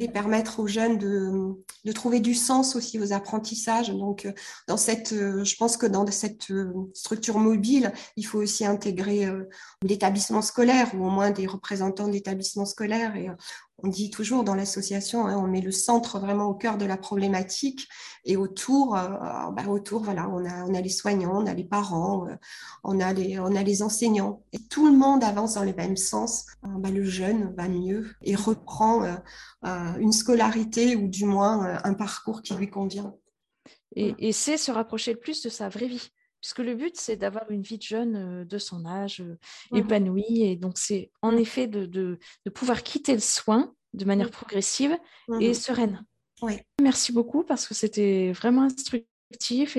et 0.00 0.08
permettre 0.08 0.58
aux 0.58 0.66
jeunes 0.66 0.98
de, 0.98 1.54
de, 1.84 1.92
trouver 1.92 2.18
du 2.18 2.34
sens 2.34 2.74
aussi 2.74 2.98
aux 2.98 3.12
apprentissages. 3.12 3.90
Donc, 3.90 4.28
dans 4.66 4.76
cette, 4.76 5.10
je 5.10 5.56
pense 5.56 5.76
que 5.76 5.86
dans 5.86 6.04
cette 6.08 6.52
structure 6.94 7.38
mobile, 7.38 7.92
il 8.16 8.26
faut 8.26 8.38
aussi 8.38 8.66
intégrer 8.66 9.28
l'établissement 9.82 10.42
scolaire 10.42 10.92
ou 10.96 11.06
au 11.06 11.10
moins 11.10 11.30
des 11.30 11.46
représentants 11.46 12.08
d'établissements 12.08 12.66
scolaires. 12.66 13.14
Et 13.14 13.28
on 13.82 13.88
dit 13.88 14.10
toujours 14.10 14.44
dans 14.44 14.54
l'association, 14.54 15.26
hein, 15.26 15.36
on 15.36 15.46
met 15.46 15.60
le 15.60 15.72
centre 15.72 16.18
vraiment 16.18 16.46
au 16.46 16.54
cœur 16.54 16.78
de 16.78 16.84
la 16.84 16.96
problématique 16.96 17.88
et 18.24 18.36
autour, 18.36 18.96
euh, 18.96 19.08
bah, 19.50 19.66
autour, 19.68 20.02
voilà, 20.02 20.28
on 20.30 20.44
a, 20.44 20.64
on 20.64 20.74
a 20.74 20.80
les 20.80 20.88
soignants, 20.88 21.42
on 21.42 21.46
a 21.46 21.54
les 21.54 21.64
parents, 21.64 22.26
euh, 22.28 22.34
on 22.84 23.00
a 23.00 23.12
les, 23.12 23.38
on 23.38 23.54
a 23.54 23.62
les 23.62 23.82
enseignants. 23.82 24.42
Et 24.52 24.58
tout 24.58 24.86
le 24.86 24.96
monde 24.96 25.24
avance 25.24 25.54
dans 25.54 25.64
le 25.64 25.74
même 25.74 25.96
sens. 25.96 26.46
Euh, 26.64 26.68
bah, 26.78 26.90
le 26.90 27.04
jeune 27.04 27.52
va 27.56 27.68
mieux 27.68 28.10
et 28.22 28.34
reprend 28.34 29.02
euh, 29.02 29.14
euh, 29.66 29.96
une 29.98 30.12
scolarité 30.12 30.96
ou 30.96 31.08
du 31.08 31.24
moins 31.24 31.78
un 31.84 31.94
parcours 31.94 32.42
qui 32.42 32.54
lui 32.54 32.70
convient. 32.70 33.14
Et, 33.96 34.14
et 34.18 34.32
c'est 34.32 34.56
se 34.56 34.70
rapprocher 34.70 35.12
le 35.12 35.18
plus 35.18 35.42
de 35.42 35.48
sa 35.48 35.68
vraie 35.68 35.88
vie 35.88 36.10
puisque 36.44 36.58
le 36.58 36.74
but, 36.74 36.94
c'est 36.98 37.16
d'avoir 37.16 37.50
une 37.50 37.62
vie 37.62 37.78
de 37.78 37.82
jeune 37.82 38.44
de 38.44 38.58
son 38.58 38.84
âge, 38.84 39.24
mmh. 39.72 39.76
épanouie. 39.78 40.42
Et 40.42 40.56
donc, 40.56 40.76
c'est 40.76 41.10
en 41.22 41.32
mmh. 41.32 41.38
effet 41.38 41.66
de, 41.68 41.86
de, 41.86 42.18
de, 42.44 42.50
pouvoir 42.50 42.82
quitter 42.82 43.14
le 43.14 43.20
soin 43.20 43.72
de 43.94 44.04
manière 44.04 44.26
mmh. 44.26 44.32
progressive 44.32 44.98
et 45.40 45.54
sereine. 45.54 46.04
Oui. 46.42 46.58
Merci 46.82 47.12
beaucoup 47.12 47.44
parce 47.44 47.66
que 47.66 47.72
c'était 47.72 48.32
vraiment 48.32 48.64
instructif 48.64 49.08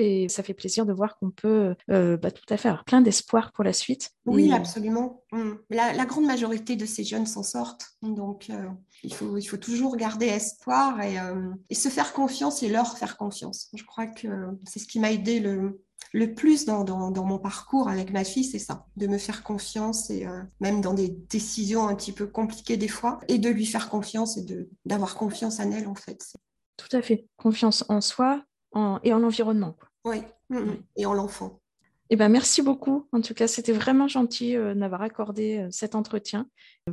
et 0.00 0.28
ça 0.28 0.42
fait 0.42 0.54
plaisir 0.54 0.86
de 0.86 0.92
voir 0.92 1.16
qu'on 1.18 1.30
peut 1.30 1.76
euh, 1.88 2.16
bah, 2.16 2.32
tout 2.32 2.52
à 2.52 2.56
fait 2.56 2.68
avoir 2.68 2.84
plein 2.84 3.00
d'espoir 3.00 3.52
pour 3.52 3.62
la 3.62 3.72
suite. 3.72 4.10
Oui, 4.24 4.48
et... 4.48 4.52
absolument. 4.52 5.22
La, 5.70 5.92
la, 5.92 6.04
grande 6.04 6.26
majorité 6.26 6.74
de 6.74 6.84
ces 6.84 7.04
jeunes 7.04 7.26
s'en 7.26 7.44
sortent. 7.44 7.92
Donc, 8.02 8.50
euh, 8.50 8.68
il, 9.04 9.14
faut, 9.14 9.36
il 9.36 9.44
faut 9.44 9.56
toujours 9.56 9.96
garder 9.96 10.26
espoir 10.26 11.00
et, 11.00 11.20
euh, 11.20 11.52
et 11.70 11.76
se 11.76 11.88
faire 11.90 12.12
confiance 12.12 12.64
et 12.64 12.68
leur 12.68 12.98
faire 12.98 13.16
confiance. 13.16 13.68
Je 13.72 13.84
crois 13.84 14.08
que 14.08 14.26
c'est 14.64 14.80
ce 14.80 14.88
qui 14.88 14.98
m'a 14.98 15.12
aidé 15.12 15.38
le, 15.38 15.80
le 16.16 16.32
plus 16.32 16.64
dans, 16.64 16.82
dans, 16.82 17.10
dans, 17.10 17.24
mon 17.24 17.38
parcours 17.38 17.90
avec 17.90 18.10
ma 18.10 18.24
fille, 18.24 18.44
c'est 18.44 18.58
ça, 18.58 18.86
de 18.96 19.06
me 19.06 19.18
faire 19.18 19.42
confiance 19.42 20.08
et 20.08 20.26
euh, 20.26 20.42
même 20.60 20.80
dans 20.80 20.94
des 20.94 21.08
décisions 21.08 21.88
un 21.88 21.94
petit 21.94 22.12
peu 22.12 22.26
compliquées 22.26 22.78
des 22.78 22.88
fois, 22.88 23.20
et 23.28 23.36
de 23.36 23.50
lui 23.50 23.66
faire 23.66 23.90
confiance 23.90 24.38
et 24.38 24.46
d'avoir 24.86 25.14
confiance 25.14 25.60
en 25.60 25.70
elle 25.70 25.86
en 25.86 25.94
fait. 25.94 26.32
Tout 26.78 26.88
à 26.96 27.02
fait, 27.02 27.26
confiance 27.36 27.84
en 27.90 28.00
soi 28.00 28.42
en, 28.72 28.98
et 29.02 29.12
en 29.12 29.18
l'environnement. 29.18 29.76
Oui, 30.06 30.22
mmh, 30.48 30.58
mmh. 30.58 30.76
et 30.96 31.04
en 31.04 31.12
l'enfant. 31.12 31.60
Eh 32.08 32.16
ben, 32.16 32.30
merci 32.30 32.62
beaucoup. 32.62 33.06
En 33.12 33.20
tout 33.20 33.34
cas, 33.34 33.46
c'était 33.46 33.72
vraiment 33.72 34.08
gentil 34.08 34.56
euh, 34.56 34.74
d'avoir 34.74 35.02
accordé 35.02 35.58
euh, 35.58 35.68
cet 35.70 35.94
entretien. 35.94 36.48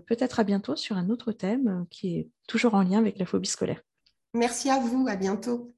Peut-être 0.06 0.42
à 0.42 0.44
bientôt 0.44 0.76
sur 0.76 0.98
un 0.98 1.10
autre 1.10 1.32
thème 1.32 1.86
qui 1.90 2.18
est 2.18 2.30
toujours 2.48 2.74
en 2.74 2.82
lien 2.82 2.98
avec 2.98 3.18
la 3.20 3.26
phobie 3.26 3.48
scolaire. 3.48 3.82
Merci 4.34 4.70
à 4.70 4.80
vous. 4.80 5.06
À 5.08 5.16
bientôt. 5.16 5.74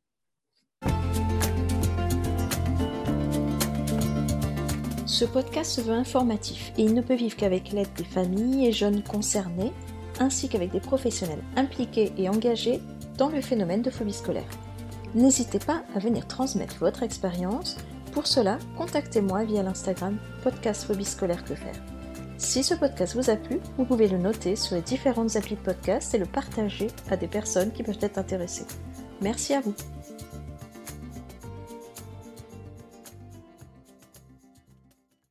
Ce 5.15 5.23
podcast 5.23 5.71
se 5.71 5.79
veut 5.79 5.93
informatif 5.93 6.73
et 6.77 6.83
il 6.83 6.93
ne 6.93 7.01
peut 7.01 7.15
vivre 7.15 7.37
qu'avec 7.37 7.71
l'aide 7.71 7.87
des 7.95 8.03
familles 8.03 8.67
et 8.67 8.73
jeunes 8.73 9.01
concernés, 9.01 9.71
ainsi 10.19 10.49
qu'avec 10.49 10.71
des 10.71 10.81
professionnels 10.81 11.41
impliqués 11.55 12.11
et 12.17 12.27
engagés 12.27 12.81
dans 13.17 13.29
le 13.29 13.39
phénomène 13.39 13.81
de 13.81 13.89
phobie 13.89 14.11
scolaire. 14.11 14.49
N'hésitez 15.13 15.59
pas 15.59 15.83
à 15.95 15.99
venir 15.99 16.27
transmettre 16.27 16.79
votre 16.79 17.01
expérience. 17.01 17.77
Pour 18.11 18.27
cela, 18.27 18.59
contactez-moi 18.77 19.45
via 19.45 19.63
l'Instagram 19.63 20.17
podcast 20.43 20.83
phobie 20.83 21.05
scolaire 21.05 21.45
que 21.45 21.55
faire. 21.55 21.81
Si 22.37 22.61
ce 22.61 22.73
podcast 22.73 23.15
vous 23.15 23.29
a 23.29 23.37
plu, 23.37 23.61
vous 23.77 23.85
pouvez 23.85 24.09
le 24.09 24.17
noter 24.17 24.57
sur 24.57 24.75
les 24.75 24.81
différentes 24.81 25.37
applis 25.37 25.55
de 25.55 25.61
podcast 25.61 26.13
et 26.13 26.17
le 26.17 26.25
partager 26.25 26.87
à 27.09 27.15
des 27.15 27.29
personnes 27.29 27.71
qui 27.71 27.83
peuvent 27.83 27.99
être 28.01 28.17
intéressées. 28.17 28.67
Merci 29.21 29.53
à 29.53 29.61
vous. 29.61 29.75